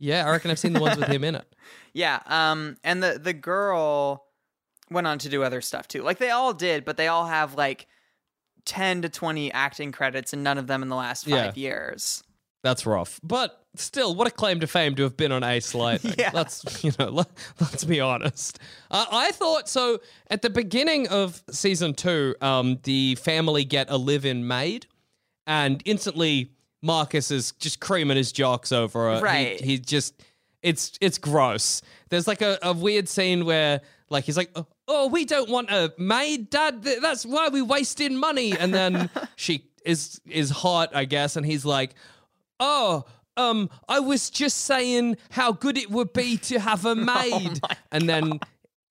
[0.00, 1.46] yeah, I reckon I've seen the ones with him in it.
[1.94, 2.20] Yeah.
[2.26, 4.26] Um and the the girl
[4.90, 6.02] went on to do other stuff too.
[6.02, 7.86] Like they all did, but they all have like
[8.64, 12.22] ten to twenty acting credits and none of them in the last five years.
[12.62, 13.20] That's rough.
[13.22, 16.14] But still, what a claim to fame to have been on Ace Lightning.
[16.18, 16.30] Yeah.
[16.34, 17.28] Let's, you know, let,
[17.60, 18.58] let's be honest.
[18.90, 23.96] Uh, I thought so at the beginning of season two, um, the family get a
[23.96, 24.86] live in maid,
[25.46, 26.50] and instantly
[26.82, 29.16] Marcus is just creaming his jocks over her.
[29.18, 29.60] He- Right.
[29.60, 30.20] He, just,
[30.62, 31.82] it's it's gross.
[32.08, 34.50] There's like a, a weird scene where like he's like,
[34.88, 36.82] oh, we don't want a maid, Dad.
[36.82, 38.56] That's why we wasting money.
[38.58, 41.94] And then she is is hot, I guess, and he's like,
[42.60, 43.04] oh.
[43.36, 47.60] Um, I was just saying how good it would be to have a maid.
[47.92, 48.40] and then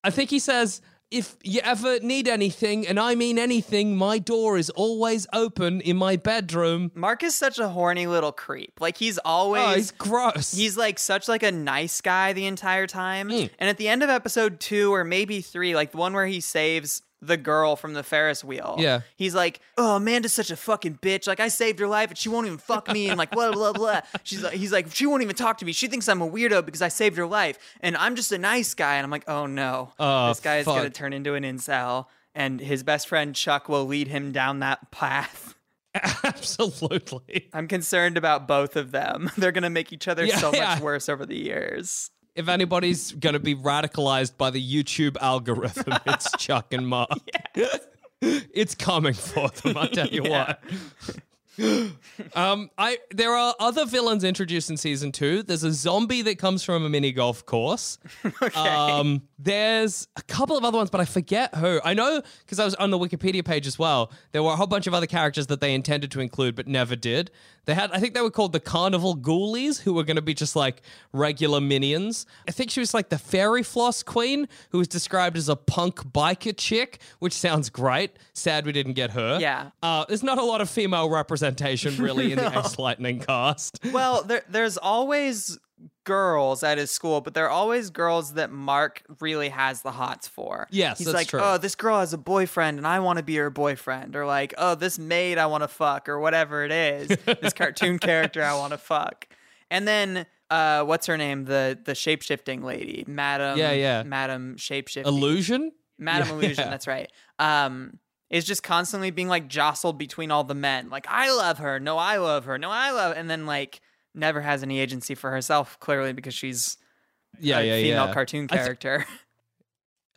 [0.06, 0.80] I think he says,
[1.12, 5.98] if you ever need anything, and I mean anything, my door is always open in
[5.98, 6.92] my bedroom.
[6.96, 8.80] Mark is such a horny little creep.
[8.80, 10.54] Like he's always Oh, he's gross.
[10.54, 13.30] He's like such like a nice guy the entire time.
[13.30, 13.50] Mm.
[13.60, 16.42] And at the end of episode two or maybe three, like the one where he
[16.42, 18.76] saves the girl from the Ferris wheel.
[18.80, 19.02] Yeah.
[19.16, 21.28] He's like, Oh, Amanda's such a fucking bitch.
[21.28, 23.74] Like I saved her life and she won't even fuck me and like blah blah
[23.74, 24.02] blah.
[24.24, 25.74] She's like he's like, she won't even talk to me.
[25.74, 27.58] She thinks I'm a weirdo because I saved her life.
[27.82, 28.96] And I'm just a nice guy.
[28.96, 29.94] And I'm like, oh no.
[30.00, 32.08] Oh, this guy is gonna turn into an incel.
[32.34, 35.56] And his best friend Chuck will lead him down that path.
[36.24, 37.50] Absolutely.
[37.54, 39.32] I'm concerned about both of them.
[39.38, 40.80] They're going to make each other Yeah, so much yeah.
[40.82, 42.12] worse over the years.
[42.38, 47.10] If anybody's going to be radicalized by the YouTube algorithm, it's Chuck and Mark.
[48.22, 50.54] it's coming for them, I tell you Yeah.
[50.56, 50.64] what.
[52.36, 55.42] um, I there are other villains introduced in season two.
[55.42, 57.98] There's a zombie that comes from a mini golf course.
[58.56, 61.80] Um, there's a couple of other ones, but I forget who.
[61.84, 64.12] I know because I was on the Wikipedia page as well.
[64.34, 66.96] There were a whole bunch of other characters that they intended to include but never
[66.96, 67.32] did.
[67.68, 70.34] They had, I think they were called the Carnival Ghoulies, who were going to be
[70.34, 72.26] just like regular minions.
[72.48, 75.98] I think she was like the Fairy Floss Queen, who was described as a punk
[76.14, 78.16] biker chick, which sounds great.
[78.32, 79.38] Sad we didn't get her.
[79.42, 79.72] Yeah.
[79.84, 83.80] Uh, there's not a lot of female representation really in the Ace Lightning cast.
[83.92, 85.60] Well, there, there's always
[86.08, 90.68] girls at his school, but they're always girls that Mark really has the hots for.
[90.72, 91.42] Yes, He's like, true.
[91.44, 94.16] oh, this girl has a boyfriend and I want to be her boyfriend.
[94.16, 97.10] Or like, oh, this maid I want to fuck, or whatever it is.
[97.10, 99.28] this cartoon character I want to fuck.
[99.70, 101.44] And then, uh, what's her name?
[101.44, 103.58] The the shape shifting lady, Madam.
[103.58, 104.04] Yeah, yeah.
[104.04, 105.06] Madam Shapeshifting.
[105.06, 105.74] Illusion?
[106.00, 106.70] Madam Yeah, Illusion, yeah.
[106.70, 107.12] that's right.
[107.38, 110.90] Um, is just constantly being like jostled between all the men.
[110.90, 111.80] Like, I love her.
[111.82, 112.58] No, I love her.
[112.58, 113.18] No, I love.
[113.18, 113.82] And then like
[114.18, 116.78] never has any agency for herself, clearly because she's
[117.40, 118.14] Yeah, a yeah, female yeah.
[118.14, 119.06] cartoon I th- character.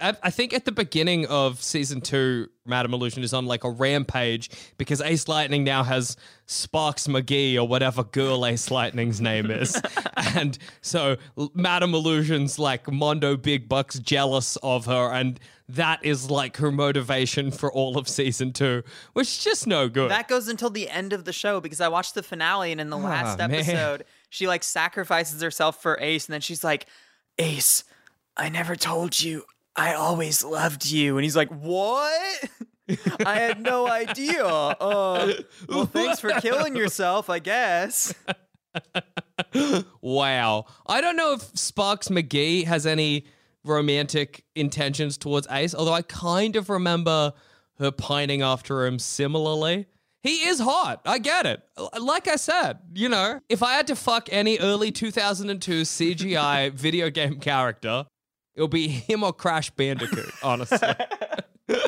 [0.02, 4.48] I, think at the beginning of season two, Madame Illusion is on like a rampage
[4.78, 9.78] because Ace Lightning now has Sparks McGee or whatever girl Ace Lightning's name is.
[10.34, 11.16] and so
[11.52, 15.12] Madame Illusion's like Mondo Big Bucks jealous of her.
[15.12, 15.38] And
[15.74, 20.10] that is like her motivation for all of season two, which is just no good.
[20.10, 22.90] that goes until the end of the show because I watched the finale and in
[22.90, 23.54] the last Ah, man.
[23.54, 26.86] episode, she like sacrifices herself for Ace and then she's like,
[27.38, 27.84] Ace,
[28.36, 29.44] I never told you.
[29.76, 31.16] I always loved you.
[31.16, 32.44] And he's like, What?
[33.24, 34.44] I had no idea.
[34.44, 35.32] Uh,
[35.68, 38.12] well, thanks for killing yourself, I guess.
[40.00, 40.66] Wow.
[40.86, 43.26] I don't know if Sparks McGee has any
[43.64, 47.32] romantic intentions towards Ace, although I kind of remember
[47.78, 49.86] her pining after him similarly.
[50.22, 51.00] He is hot.
[51.06, 51.62] I get it.
[51.98, 57.08] Like I said, you know, if I had to fuck any early 2002 CGI video
[57.08, 58.04] game character,
[58.54, 60.88] it'll be him or Crash Bandicoot, honestly.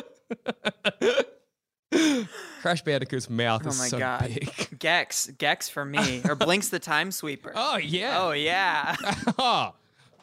[2.61, 4.27] Crash Bandicoot's mouth Oh is my so god.
[4.33, 4.79] big.
[4.79, 7.51] Gex, Gex for me, or Blinx the Time Sweeper.
[7.55, 8.17] Oh yeah.
[8.21, 8.95] Oh yeah.
[9.37, 9.73] Oh,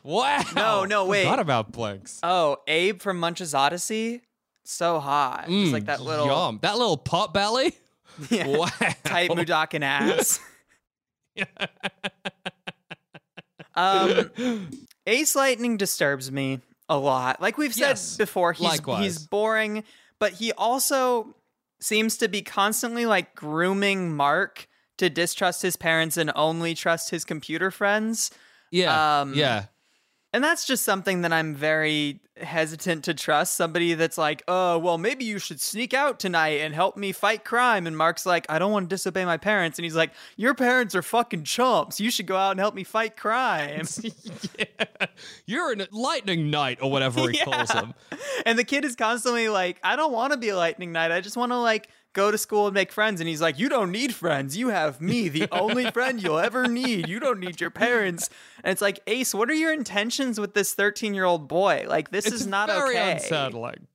[0.02, 0.42] wow.
[0.54, 1.24] No, no, wait.
[1.24, 2.18] Forgot about Blinx.
[2.22, 4.20] Oh, Abe from Munch's Oddysee.
[4.64, 5.46] So hot.
[5.48, 6.58] It's like that little Mm, Yum.
[6.62, 7.74] That little pot belly.
[8.28, 8.48] Yeah.
[8.48, 8.66] Wow.
[9.04, 10.40] tight Mudokon ass.
[13.74, 14.30] um,
[15.06, 17.40] Ace Lightning disturbs me a lot.
[17.40, 19.02] Like we've said Yes, before, he's likewise.
[19.02, 19.84] he's boring,
[20.18, 21.34] but he also
[21.80, 27.24] seems to be constantly like grooming Mark to distrust his parents and only trust his
[27.24, 28.30] computer friends.
[28.70, 29.20] Yeah.
[29.20, 29.64] Um, yeah.
[30.32, 33.56] And that's just something that I'm very hesitant to trust.
[33.56, 37.44] Somebody that's like, oh, well, maybe you should sneak out tonight and help me fight
[37.44, 37.86] crime.
[37.86, 39.78] And Mark's like, I don't want to disobey my parents.
[39.78, 42.00] And he's like, your parents are fucking chumps.
[42.00, 43.86] You should go out and help me fight crime.
[44.58, 45.06] yeah.
[45.46, 47.94] You're a lightning knight or whatever he calls him.
[48.46, 51.10] and the kid is constantly like, I don't want to be a lightning knight.
[51.10, 53.20] I just want to like go to school and make friends.
[53.20, 54.56] And he's like, You don't need friends.
[54.56, 57.08] You have me, the only friend you'll ever need.
[57.08, 58.30] You don't need your parents.
[58.62, 61.86] And it's like, Ace, what are your intentions with this 13 year old boy?
[61.88, 63.12] Like, this It's is not very okay.
[63.12, 63.86] unsettling.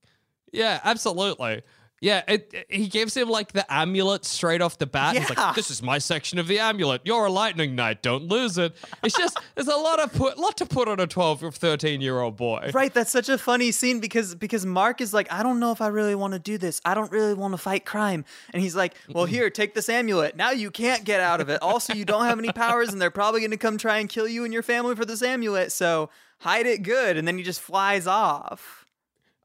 [0.52, 1.64] Yeah, absolutely.
[2.02, 5.16] Yeah, it, it- he gives him like the amulet straight off the bat.
[5.16, 5.42] He's Yeah.
[5.48, 7.02] like, "This is my section of the amulet.
[7.06, 8.02] You're a lightning knight.
[8.04, 11.08] Don't lose it." It's just there's a lot of put lot to put on a
[11.08, 12.70] 12 or 13 year old boy.
[12.74, 15.80] Right, that's such a funny scene because because Mark is like, I don't know if
[15.82, 16.82] I really want to do this.
[16.86, 18.26] I don't really want to fight crime.
[18.54, 20.36] And he's like, Well, here, take this amulet.
[20.36, 21.62] Now you can't get out of it.
[21.62, 24.44] Also, you don't have any powers, and they're probably gonna come try and kill you
[24.44, 27.16] and your family for this amulet, so hide it good.
[27.18, 28.85] And then he just flies off.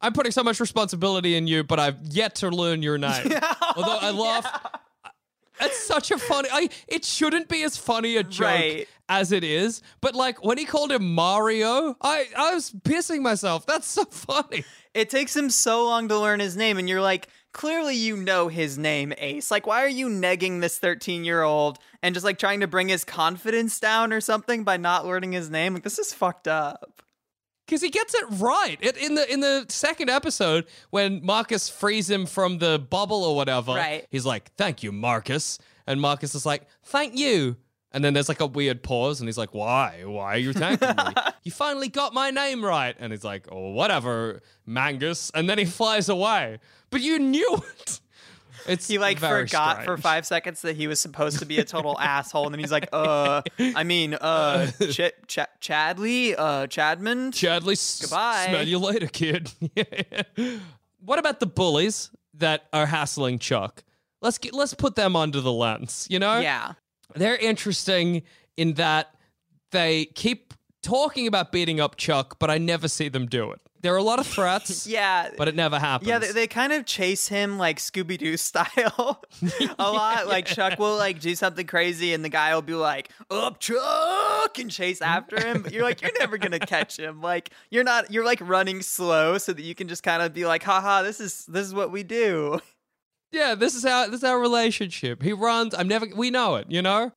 [0.01, 3.32] I'm putting so much responsibility in you, but I've yet to learn your name.
[3.76, 4.66] Although I laugh.
[5.62, 6.48] It's such a funny.
[6.51, 8.88] I, it shouldn't be as funny a joke Right.
[9.11, 9.82] as it is.
[10.01, 13.66] But like when he called him Mario, I I was pissing myself.
[13.66, 14.64] That's so funny.
[14.94, 18.48] It takes him so long to learn his name, and you're like, clearly you know
[18.48, 19.51] his name, Ace.
[19.51, 22.88] Like, why are you negging this 13 year old and just like trying to bring
[22.88, 25.74] his confidence down or something by not learning his name?
[25.74, 27.03] Like, this is fucked up.
[27.71, 32.11] Because he gets it right it, in the in the second episode when Marcus frees
[32.11, 33.75] him from the bubble or whatever.
[33.75, 34.05] Right.
[34.11, 35.57] He's like, "Thank you, Marcus,"
[35.87, 37.57] and Marcus is like, "Thank you."
[37.93, 40.03] And then there's like a weird pause, and he's like, "Why?
[40.05, 41.14] Why are you thanking me?
[41.45, 45.64] You finally got my name right." And he's like, "Oh, whatever, Mangus." And then he
[45.64, 46.59] flies away.
[46.91, 48.01] But you knew it.
[48.66, 51.98] It's He like forgot for five seconds that he was supposed to be a total
[52.00, 57.72] asshole, and then he's like, "Uh, I mean, uh, Ch- Ch- Chadley, uh, Chadman." Chadley,
[57.72, 58.46] s- Goodbye.
[58.48, 59.50] smell you later, kid.
[61.04, 63.82] what about the bullies that are hassling Chuck?
[64.22, 66.06] Let's get, let's put them under the lens.
[66.11, 66.72] You know, yeah,
[67.14, 68.22] they're interesting
[68.56, 69.14] in that
[69.72, 70.52] they keep
[70.82, 73.61] talking about beating up Chuck, but I never see them do it.
[73.83, 76.09] There are a lot of threats, yeah, but it never happens.
[76.09, 79.22] Yeah, they, they kind of chase him like Scooby Doo style
[79.78, 80.26] a lot.
[80.26, 84.59] Like Chuck will like do something crazy, and the guy will be like, "Up, Chuck!"
[84.59, 85.62] and chase after him.
[85.62, 87.22] But you're like, you're never gonna catch him.
[87.22, 88.11] Like you're not.
[88.11, 91.20] You're like running slow so that you can just kind of be like, "Haha, this
[91.20, 92.61] is this is what we do."
[93.33, 95.22] yeah, this is how this is our relationship.
[95.22, 95.74] He runs.
[95.74, 96.07] I'm never.
[96.14, 96.66] We know it.
[96.70, 97.12] You know.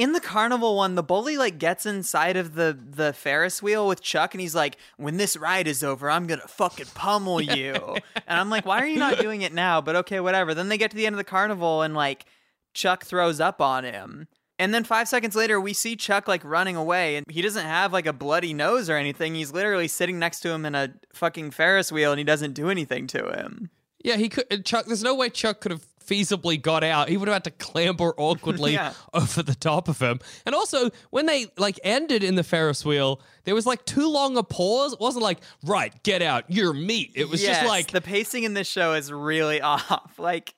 [0.00, 4.00] In the carnival one, the bully like gets inside of the the Ferris wheel with
[4.00, 7.74] Chuck, and he's like, "When this ride is over, I'm gonna fucking pummel you."
[8.26, 10.54] and I'm like, "Why are you not doing it now?" But okay, whatever.
[10.54, 12.24] Then they get to the end of the carnival, and like
[12.72, 14.26] Chuck throws up on him.
[14.58, 17.92] And then five seconds later, we see Chuck like running away, and he doesn't have
[17.92, 19.34] like a bloody nose or anything.
[19.34, 22.70] He's literally sitting next to him in a fucking Ferris wheel, and he doesn't do
[22.70, 23.68] anything to him.
[24.02, 24.46] Yeah, he could.
[24.50, 24.86] Uh, Chuck.
[24.86, 27.08] There's no way Chuck could have feasibly got out.
[27.08, 28.92] He would have had to clamber awkwardly Yeah.
[29.14, 30.20] over the top of him.
[30.46, 34.36] And also, when they like ended in the Ferris wheel, there was like too long
[34.36, 34.92] a pause.
[34.94, 37.12] It wasn't like, right, get out, you're meat.
[37.14, 40.18] It was Yes, just like the pacing in this show is really off.
[40.18, 40.54] Like.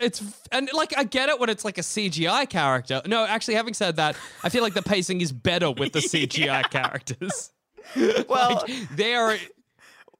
[0.00, 3.00] it's and like I get it when it's like a CGI character.
[3.06, 6.68] No, actually, having said that, I feel like the pacing is better with the CGI
[6.70, 7.50] characters.
[8.28, 9.36] Well, Like, they are.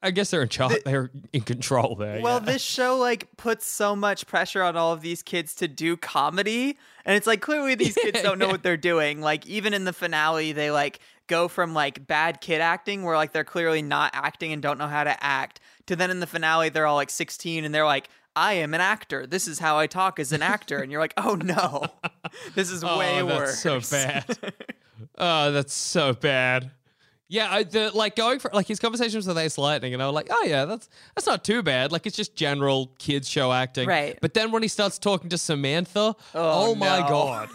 [0.05, 0.83] I guess they're in charge.
[0.85, 2.21] They're in control there.
[2.21, 2.53] Well, yeah.
[2.53, 6.79] this show like puts so much pressure on all of these kids to do comedy,
[7.05, 9.21] and it's like clearly these kids don't know what they're doing.
[9.21, 13.33] Like even in the finale, they like go from like bad kid acting where like
[13.33, 16.69] they're clearly not acting and don't know how to act to then in the finale
[16.69, 19.27] they're all like 16 and they're like I am an actor.
[19.27, 20.79] This is how I talk as an actor.
[20.79, 21.87] And you're like, "Oh no.
[22.57, 24.25] This is oh, way oh, worse." so bad.
[25.17, 26.73] oh, that's so bad.
[27.35, 30.15] Yeah, I, the like going for like his conversations with Ace Lightning, and I was
[30.15, 31.91] like, oh yeah, that's that's not too bad.
[31.91, 34.17] Like it's just general kids show acting, Right.
[34.21, 37.09] But then when he starts talking to Samantha, oh, my no.
[37.09, 37.49] god!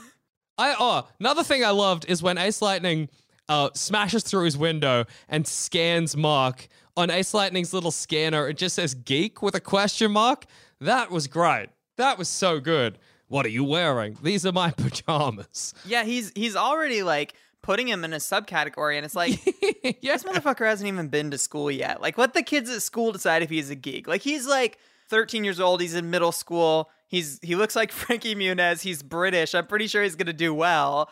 [0.57, 3.07] I oh another thing I loved is when Ace Lightning
[3.47, 6.67] uh, smashes through his window and scans Mark
[6.97, 10.45] on Ace Lightning's little scanner, it just says geek with a question mark.
[10.81, 11.69] That was great.
[11.95, 12.97] That was so good.
[13.29, 14.17] What are you wearing?
[14.21, 15.73] These are my pajamas.
[15.85, 19.45] Yeah, he's he's already like putting him in a subcategory, and it's like
[20.01, 20.13] yeah.
[20.13, 22.01] this motherfucker hasn't even been to school yet.
[22.01, 24.07] Like, let the kids at school decide if he's a geek.
[24.07, 24.77] Like, he's like
[25.09, 25.81] 13 years old.
[25.81, 26.89] He's in middle school.
[27.07, 28.81] He's he looks like Frankie Muniz.
[28.81, 29.53] He's British.
[29.53, 31.09] I'm pretty sure he's gonna do well.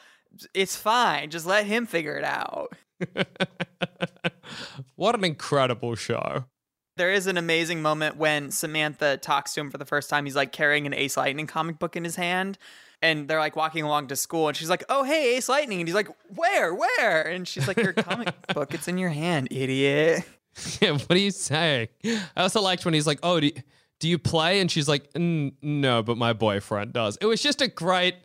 [0.53, 1.29] It's fine.
[1.29, 2.73] Just let him figure it out.
[4.95, 6.45] what an incredible show.
[6.97, 10.25] There is an amazing moment when Samantha talks to him for the first time.
[10.25, 12.57] He's like carrying an Ace Lightning comic book in his hand.
[13.01, 15.87] And they're like walking along to school, and she's like, "Oh, hey, Ace Lightning!" And
[15.87, 16.73] he's like, "Where?
[16.73, 18.73] Where?" And she's like, "Your comic book.
[18.73, 20.23] It's in your hand, idiot."
[20.81, 21.89] Yeah, what are you saying?
[22.03, 23.53] I also liked when he's like, "Oh, do you,
[23.99, 27.67] do you play?" And she's like, "No, but my boyfriend does." It was just a
[27.67, 28.15] great,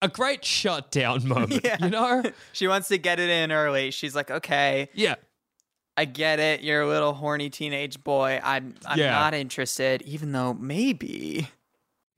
[0.00, 1.62] a great shutdown moment.
[1.64, 1.78] Yeah.
[1.82, 2.22] You know?
[2.52, 3.90] She wants to get it in early.
[3.90, 5.16] She's like, "Okay, Yeah.
[5.96, 6.60] I get it.
[6.62, 8.38] You're a little horny teenage boy.
[8.44, 9.10] I'm I'm Yeah.
[9.10, 11.48] not interested, even though maybe."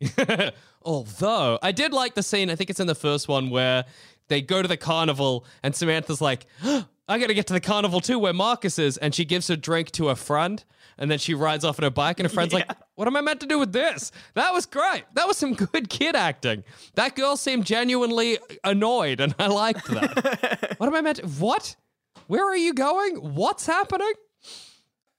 [0.82, 3.84] Although I did like the scene, I think it's in the first one where
[4.28, 6.47] they go to the carnival and Samantha's like,
[7.09, 9.92] I gotta get to the carnival too, where Marcus is, and she gives her drink
[9.92, 10.62] to her friend,
[10.99, 13.20] and then she rides off on her bike, and her friend's like, What am I
[13.20, 14.11] meant to do with this?
[14.34, 15.05] That was great.
[15.14, 16.64] That was some good kid acting.
[16.94, 20.74] That girl seemed genuinely annoyed, and I liked that.
[20.78, 21.76] what am I meant to what?
[22.26, 23.16] Where are you going?
[23.34, 24.12] What's happening?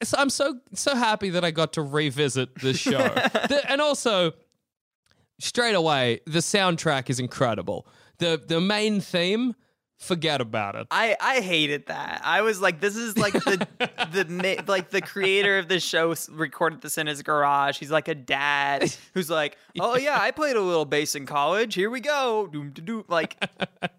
[0.03, 2.97] So I'm so so happy that I got to revisit this show.
[2.97, 4.33] The- and also,
[5.39, 7.87] straight away, the soundtrack is incredible.
[8.19, 9.55] The the main theme,
[9.99, 10.87] forget about it.
[10.91, 12.21] I I hated that.
[12.23, 13.67] I was like, this is like the
[14.11, 17.77] the like the creator of this show recorded this in his garage.
[17.77, 21.75] He's like a dad who's like, oh yeah, I played a little bass in college.
[21.75, 23.05] Here we go, doom to doom.
[23.07, 23.37] Like,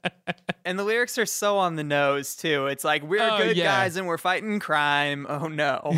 [0.65, 2.67] and the lyrics are so on the nose too.
[2.67, 3.65] It's like we're Oh, good yeah.
[3.83, 5.27] guys and we're fighting crime.
[5.29, 5.95] Oh no.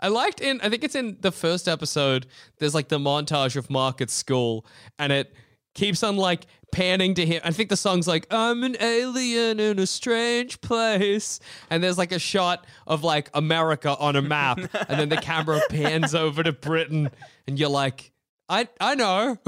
[0.00, 2.26] I liked in I think it's in the first episode,
[2.58, 4.64] there's like the montage of Mark at school,
[4.98, 5.34] and it
[5.74, 7.40] keeps on like panning to him.
[7.44, 11.40] I think the song's like, I'm an alien in a strange place.
[11.70, 15.60] And there's like a shot of like America on a map, and then the camera
[15.70, 17.10] pans over to Britain,
[17.46, 18.12] and you're like,
[18.50, 19.38] I I know.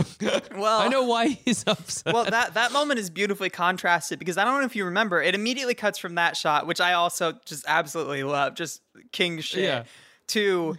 [0.54, 2.12] Well- I know why he's upset.
[2.12, 5.34] well, that that moment is beautifully contrasted because I don't know if you remember, it
[5.34, 8.82] immediately cuts from that shot, which I also just absolutely love, just
[9.12, 9.64] king shit.
[9.64, 9.84] Yeah.
[10.30, 10.76] To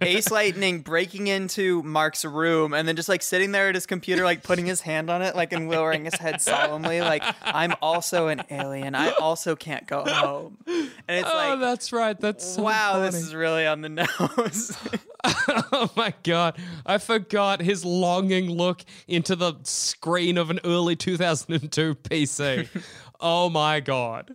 [0.00, 4.24] Ace Lightning breaking into Mark's room and then just like sitting there at his computer,
[4.24, 8.28] like putting his hand on it, like and lowering his head solemnly, like I'm also
[8.28, 8.94] an alien.
[8.94, 10.58] I also can't go home.
[10.66, 12.18] And it's oh, like, that's right.
[12.18, 14.76] That's so wow, this is really on the nose.
[15.72, 16.58] oh my god.
[16.84, 22.68] I forgot his longing look into the screen of an early 2002 PC.
[23.20, 24.34] oh my god.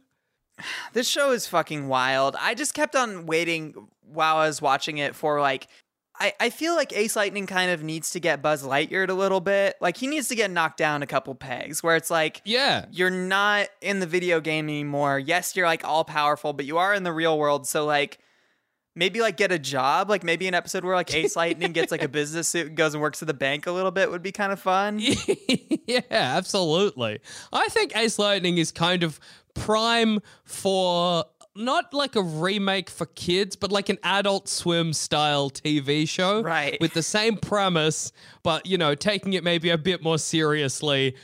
[0.93, 2.35] this show is fucking wild.
[2.39, 5.67] I just kept on waiting while I was watching it for like
[6.21, 9.39] I, I feel like Ace Lightning kind of needs to get Buzz Lightyear a little
[9.39, 9.75] bit.
[9.79, 12.87] Like he needs to get knocked down a couple pegs where it's like Yeah.
[12.91, 15.17] you're not in the video game anymore.
[15.17, 17.65] Yes, you're like all powerful, but you are in the real world.
[17.67, 18.17] So like
[18.95, 20.09] maybe like get a job.
[20.09, 22.93] Like maybe an episode where like Ace Lightning gets like a business suit and goes
[22.93, 24.99] and works at the bank a little bit would be kind of fun.
[25.87, 27.19] yeah, absolutely.
[27.53, 29.21] I think Ace Lightning is kind of
[29.53, 31.25] prime for
[31.55, 36.41] not like a remake for kids, but like an adult swim style TV show.
[36.41, 36.77] Right.
[36.79, 38.11] With the same premise,
[38.43, 41.15] but, you know, taking it maybe a bit more seriously.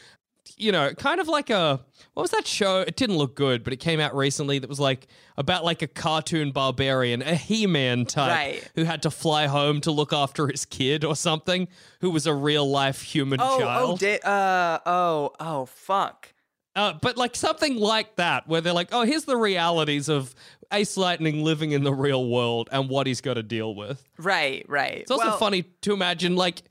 [0.58, 1.82] You know, kind of like a.
[2.14, 2.80] What was that show?
[2.80, 5.88] It didn't look good, but it came out recently that was like about like a
[5.88, 8.72] cartoon barbarian, a He Man type Right.
[8.76, 11.68] who had to fly home to look after his kid or something,
[12.00, 13.94] who was a real life human Oh, child.
[13.94, 16.30] oh, da- uh, oh, oh, fuck.
[16.76, 20.36] Uh, but like something like that, where they're like, oh, here's the realities of
[20.74, 24.04] Ace Lightning living in the real world and what he's got to deal with.
[24.18, 24.98] Right, right.
[24.98, 26.64] It's also Well- funny to imagine, like,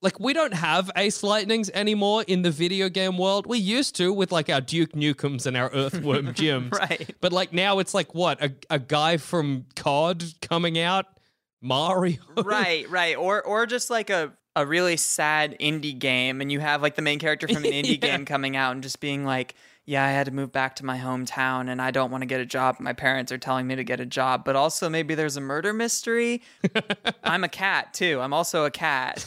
[0.00, 3.46] like we don't have Ace Lightnings anymore in the video game world.
[3.46, 6.72] We used to with like our Duke Nukems and our Earthworm Jims.
[6.72, 7.14] Right.
[7.20, 11.06] But like now it's like what a a guy from COD coming out,
[11.60, 12.16] Mario.
[12.36, 13.16] right, right.
[13.16, 17.02] Or or just like a a really sad indie game and you have like the
[17.02, 18.16] main character from an indie Yeah.
[18.16, 19.54] game coming out and just being like,
[19.86, 22.40] "Yeah, I had to move back to my hometown and I don't want to get
[22.40, 22.76] a job.
[22.78, 25.72] My parents are telling me to get a job, but also maybe there's a murder
[25.72, 26.42] mystery."
[27.24, 28.20] I'm a cat too.
[28.20, 29.24] I'm also a cat.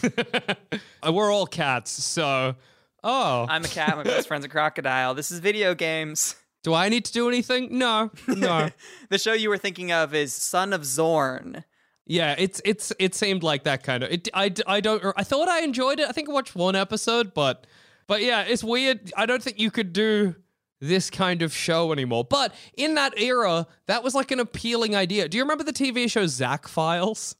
[1.12, 2.56] We're all cats, so
[3.04, 3.98] oh, I'm a cat.
[3.98, 5.14] My best friend's a crocodile.
[5.16, 6.36] This is video games.
[6.64, 7.78] do I need to do anything?
[7.78, 8.70] No, no.
[9.10, 11.64] The show you were thinking of is Son of Zorn.
[12.08, 14.12] Yeah, it's it's it seemed like that kind of.
[14.12, 15.04] It, I I don't.
[15.18, 16.08] I thought I enjoyed it.
[16.08, 17.66] I think I watched one episode, but
[18.08, 19.12] but yeah, it's weird.
[19.18, 20.36] I don't think you could do
[20.80, 22.24] this kind of show anymore.
[22.24, 25.28] But in that era, that was like an appealing idea.
[25.28, 27.36] Do you remember the TV show Zack Files?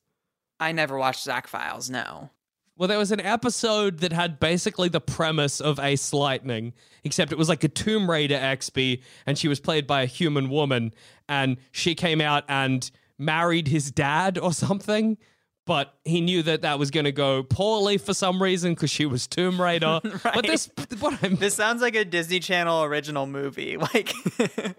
[0.60, 1.90] I never watched Zack Files.
[1.90, 2.30] No.
[2.78, 6.74] Well, there was an episode that had basically the premise of Ace Lightning,
[7.06, 10.50] except it was like a Tomb Raider XP, and she was played by a human
[10.50, 10.94] woman,
[11.30, 15.18] and she came out and married his dad or something.
[15.66, 19.08] But he knew that that was going to go poorly for some reason because she
[19.08, 20.00] was Tomb Raider.
[20.24, 23.78] But this, what I'm This sounds like a Disney Channel original movie.
[23.94, 24.14] Like,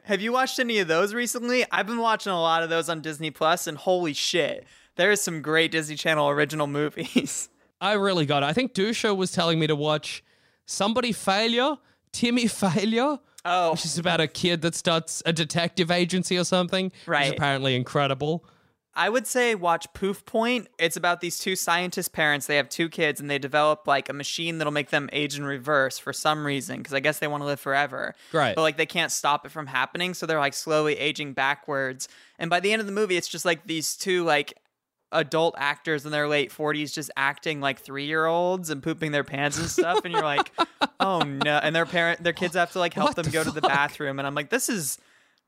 [0.05, 1.64] have you watched any of those recently?
[1.72, 4.64] I've been watching a lot of those on Disney Plus, and holy shit,
[4.95, 7.49] there is some great Disney Channel original movies.
[7.80, 8.47] I really got it.
[8.47, 10.22] I think Dusha was telling me to watch
[10.66, 11.76] Somebody Failure,
[12.12, 13.18] Timmy Failure.
[13.47, 13.72] Oh.
[13.72, 16.86] Which is about a kid that starts a detective agency or something.
[16.86, 17.26] Which Right.
[17.26, 18.44] is apparently incredible.
[18.99, 20.68] I would say watch Poof Point.
[20.78, 22.47] It's about these two scientist parents.
[22.47, 25.44] They have two kids and they develop like a machine that'll make them age in
[25.44, 28.14] reverse for some reason because I guess they want to live forever.
[28.32, 28.55] Right.
[28.57, 32.09] But like they can't stop it from happening, so they're like slowly aging backwards.
[32.38, 34.55] And by the end of the movie, it's just like these two like
[35.12, 39.68] adult actors in their late 40s just acting like 3-year-olds and pooping their pants and
[39.68, 40.50] stuff and you're like,
[41.00, 43.44] "Oh no." And their parent their kids have to like help What them the go
[43.44, 44.98] to the bathroom and I'm like, "This is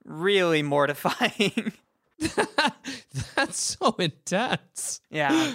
[0.04, 1.72] really mortifying."
[3.34, 5.00] That's so intense.
[5.10, 5.52] yeah.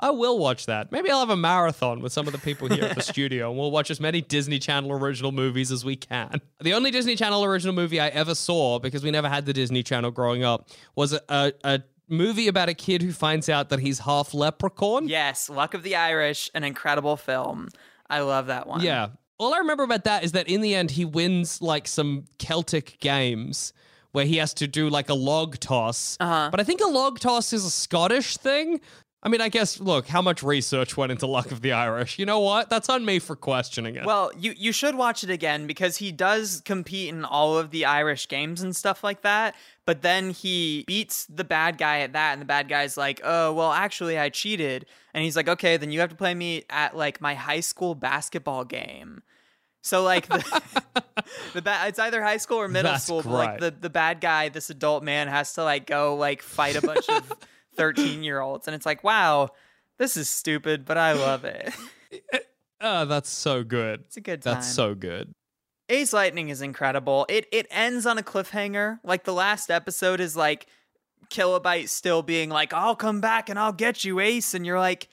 [0.00, 0.90] I will watch that.
[0.90, 3.58] Maybe I'll have a marathon with some of the people here at the studio and
[3.58, 6.40] we'll watch as many Disney Channel original movies as we can.
[6.60, 9.84] The only Disney Channel original movie I ever saw, because we never had the Disney
[9.84, 13.80] Channel growing up, was a, a, a movie about a kid who finds out that
[13.80, 15.08] he's half leprechaun.
[15.08, 17.68] Yes, Luck of the Irish, an incredible film.
[18.08, 18.82] I love that one.
[18.82, 19.08] Yeah.
[19.38, 22.98] All I remember about that is that in the end, he wins like some Celtic
[23.00, 23.72] games
[24.12, 26.16] where he has to do like a log toss.
[26.20, 26.48] Uh-huh.
[26.50, 28.80] But I think a log toss is a Scottish thing.
[29.24, 32.18] I mean, I guess, look, how much research went into Luck of the Irish?
[32.18, 32.68] You know what?
[32.68, 34.04] That's on me for questioning it.
[34.04, 37.86] Well, you you should watch it again because he does compete in all of the
[37.86, 39.54] Irish games and stuff like that.
[39.86, 43.52] But then he beats the bad guy at that, and the bad guy's like, "Oh,
[43.54, 46.94] well, actually, I cheated." And he's like, "Okay, then you have to play me at
[46.94, 49.22] like my high school basketball game."
[49.80, 50.62] So like the,
[51.54, 53.22] the ba- it's either high school or middle That's school.
[53.22, 56.76] But like the the bad guy, this adult man, has to like go like fight
[56.76, 57.32] a bunch of
[57.76, 59.50] thirteen year olds, and it's like, wow,
[59.98, 61.72] this is stupid, but I love it.
[62.32, 62.38] Eh,
[62.80, 64.02] oh, that's so good.
[64.06, 64.54] It's a good time.
[64.54, 65.34] That's so good.
[65.88, 67.26] Ace Lightning is incredible.
[67.28, 69.00] It it ends on a cliffhanger.
[69.02, 70.66] Like the last episode is like
[71.30, 75.08] Kilobyte still being like, "I'll come back and I'll get you, Ace," and you're like,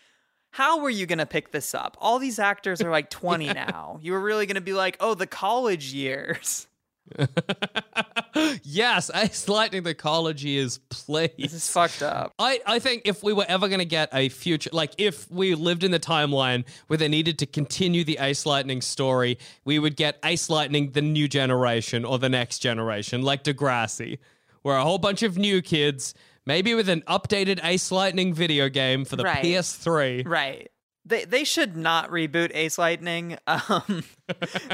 [0.51, 1.97] "How were you gonna pick this up?
[1.99, 3.99] All these actors are like 20 now.
[4.01, 6.68] You were really gonna be like, oh, the college years."
[8.63, 11.29] yes, Ace Lightning, the college years, please.
[11.37, 12.33] This is fucked up.
[12.39, 15.55] I, I think if we were ever going to get a future, like if we
[15.55, 19.95] lived in the timeline where they needed to continue the Ace Lightning story, we would
[19.95, 24.19] get Ace Lightning, the new generation or the next generation, like Degrassi,
[24.61, 26.13] where a whole bunch of new kids,
[26.45, 29.43] maybe with an updated Ace Lightning video game for the Right.
[29.43, 30.27] PS3.
[30.27, 30.71] Right.
[31.05, 33.37] They they should not reboot Ace Lightning.
[33.47, 34.03] Um,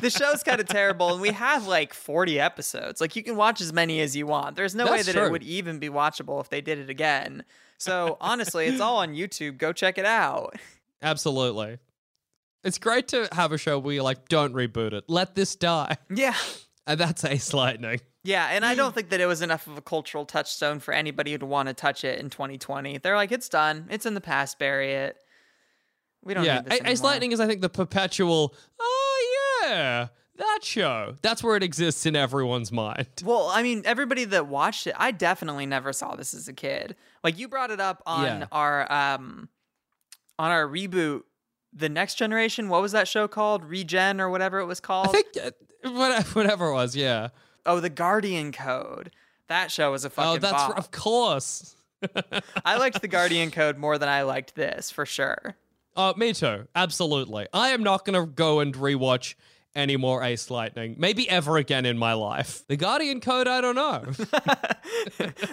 [0.01, 3.01] the show's kind of terrible, and we have like 40 episodes.
[3.01, 4.55] Like you can watch as many as you want.
[4.55, 5.25] There's no way that true.
[5.25, 7.43] it would even be watchable if they did it again.
[7.77, 9.57] So honestly, it's all on YouTube.
[9.57, 10.55] Go check it out.
[11.01, 11.79] Absolutely.
[12.63, 15.05] It's great to have a show where you're like, don't reboot it.
[15.07, 15.97] Let this die.
[16.13, 16.35] Yeah.
[16.85, 17.99] And that's Ace Lightning.
[18.23, 21.31] Yeah, and I don't think that it was enough of a cultural touchstone for anybody
[21.33, 22.97] who'd want to touch it in 2020.
[22.99, 23.87] They're like, it's done.
[23.89, 24.57] It's in the past.
[24.57, 25.17] Bury it.
[26.27, 27.01] We don't yeah, need this A- Ace.
[27.01, 28.53] Lightning is, I think, the perpetual.
[28.79, 31.15] Oh yeah, that show.
[31.21, 33.07] That's where it exists in everyone's mind.
[33.23, 36.95] Well, I mean, everybody that watched it, I definitely never saw this as a kid.
[37.23, 38.45] Like you brought it up on Yeah.
[38.51, 39.49] our um
[40.37, 41.21] on our reboot,
[41.73, 42.69] the next generation.
[42.69, 43.63] What was that show called?
[43.65, 45.07] Regen or whatever it was called.
[45.07, 45.51] I think uh,
[46.33, 46.95] whatever it was.
[46.95, 47.29] Yeah.
[47.65, 49.11] oh, the Guardian Code.
[49.47, 50.29] That show was a fucking.
[50.29, 50.77] oh, that's bop.
[50.77, 51.75] of course.
[52.65, 55.55] I liked the Guardian Code more than I liked this for sure.
[55.97, 56.67] Oh, me too.
[56.75, 57.47] Absolutely.
[57.51, 59.33] I am not going to go and rewatch
[59.75, 60.95] any more Ace Lightning.
[60.97, 62.63] Maybe ever again in my life.
[62.67, 63.47] The Guardian Code.
[63.47, 64.03] I don't know.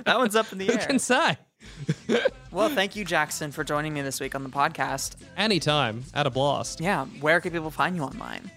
[0.05, 0.75] That one's up in the air.
[0.75, 0.87] Who air.
[0.87, 1.39] can say?
[2.53, 5.17] Well, thank you, Jackson, for joining me this week on the podcast.
[5.37, 6.05] Anytime.
[6.15, 6.81] At a blast.
[6.81, 8.49] Yeah, where can people find you online?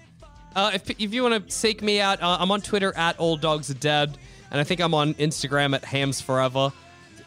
[0.56, 3.38] Uh, if, if you want to seek me out, uh, I'm on Twitter at All
[3.38, 4.16] Dogs Are Dead,
[4.52, 6.72] and I think I'm on Instagram at Hams Forever.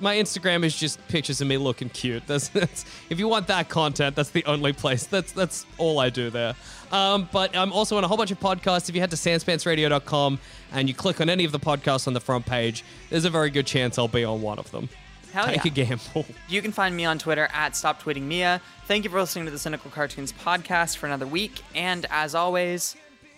[0.00, 2.26] My Instagram is just pictures of me looking cute.
[2.26, 5.04] That's, that's if you want that content, that's the only place.
[5.06, 6.54] That's that's all I do there.
[6.90, 8.88] Um, but I'm also on a whole bunch of podcasts.
[8.88, 10.38] If you head to sanspantsradio.com
[10.72, 13.50] and you click on any of the podcasts on the front page, there's a very
[13.50, 14.88] good chance I'll be on one of them.
[15.32, 15.82] Hell Take yeah.
[15.82, 16.26] a gamble.
[16.48, 18.60] You can find me on Twitter at Stop Tweeting Mia.
[18.86, 21.62] Thank you for listening to the Cynical Cartoons podcast for another week.
[21.74, 22.96] And as always,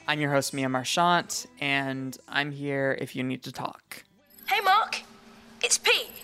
[0.09, 4.05] I'm your host, Mia Marchant, and I'm here if you need to talk.
[4.49, 5.03] Hey, Mark.
[5.63, 6.22] It's Pete.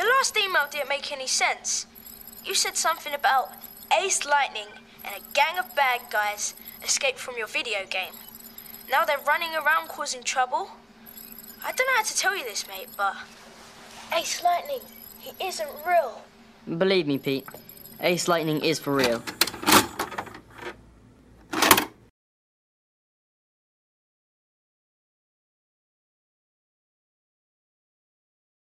[0.00, 1.84] Your last email didn't make any sense.
[2.42, 3.52] You said something about
[4.00, 4.68] Ace Lightning
[5.04, 8.14] and a gang of bad guys escaped from your video game.
[8.90, 10.70] Now they're running around causing trouble.
[11.62, 13.14] I don't know how to tell you this, mate, but
[14.16, 14.80] Ace Lightning,
[15.18, 16.22] he isn't real.
[16.78, 17.46] Believe me, Pete,
[18.00, 19.22] Ace Lightning is for real.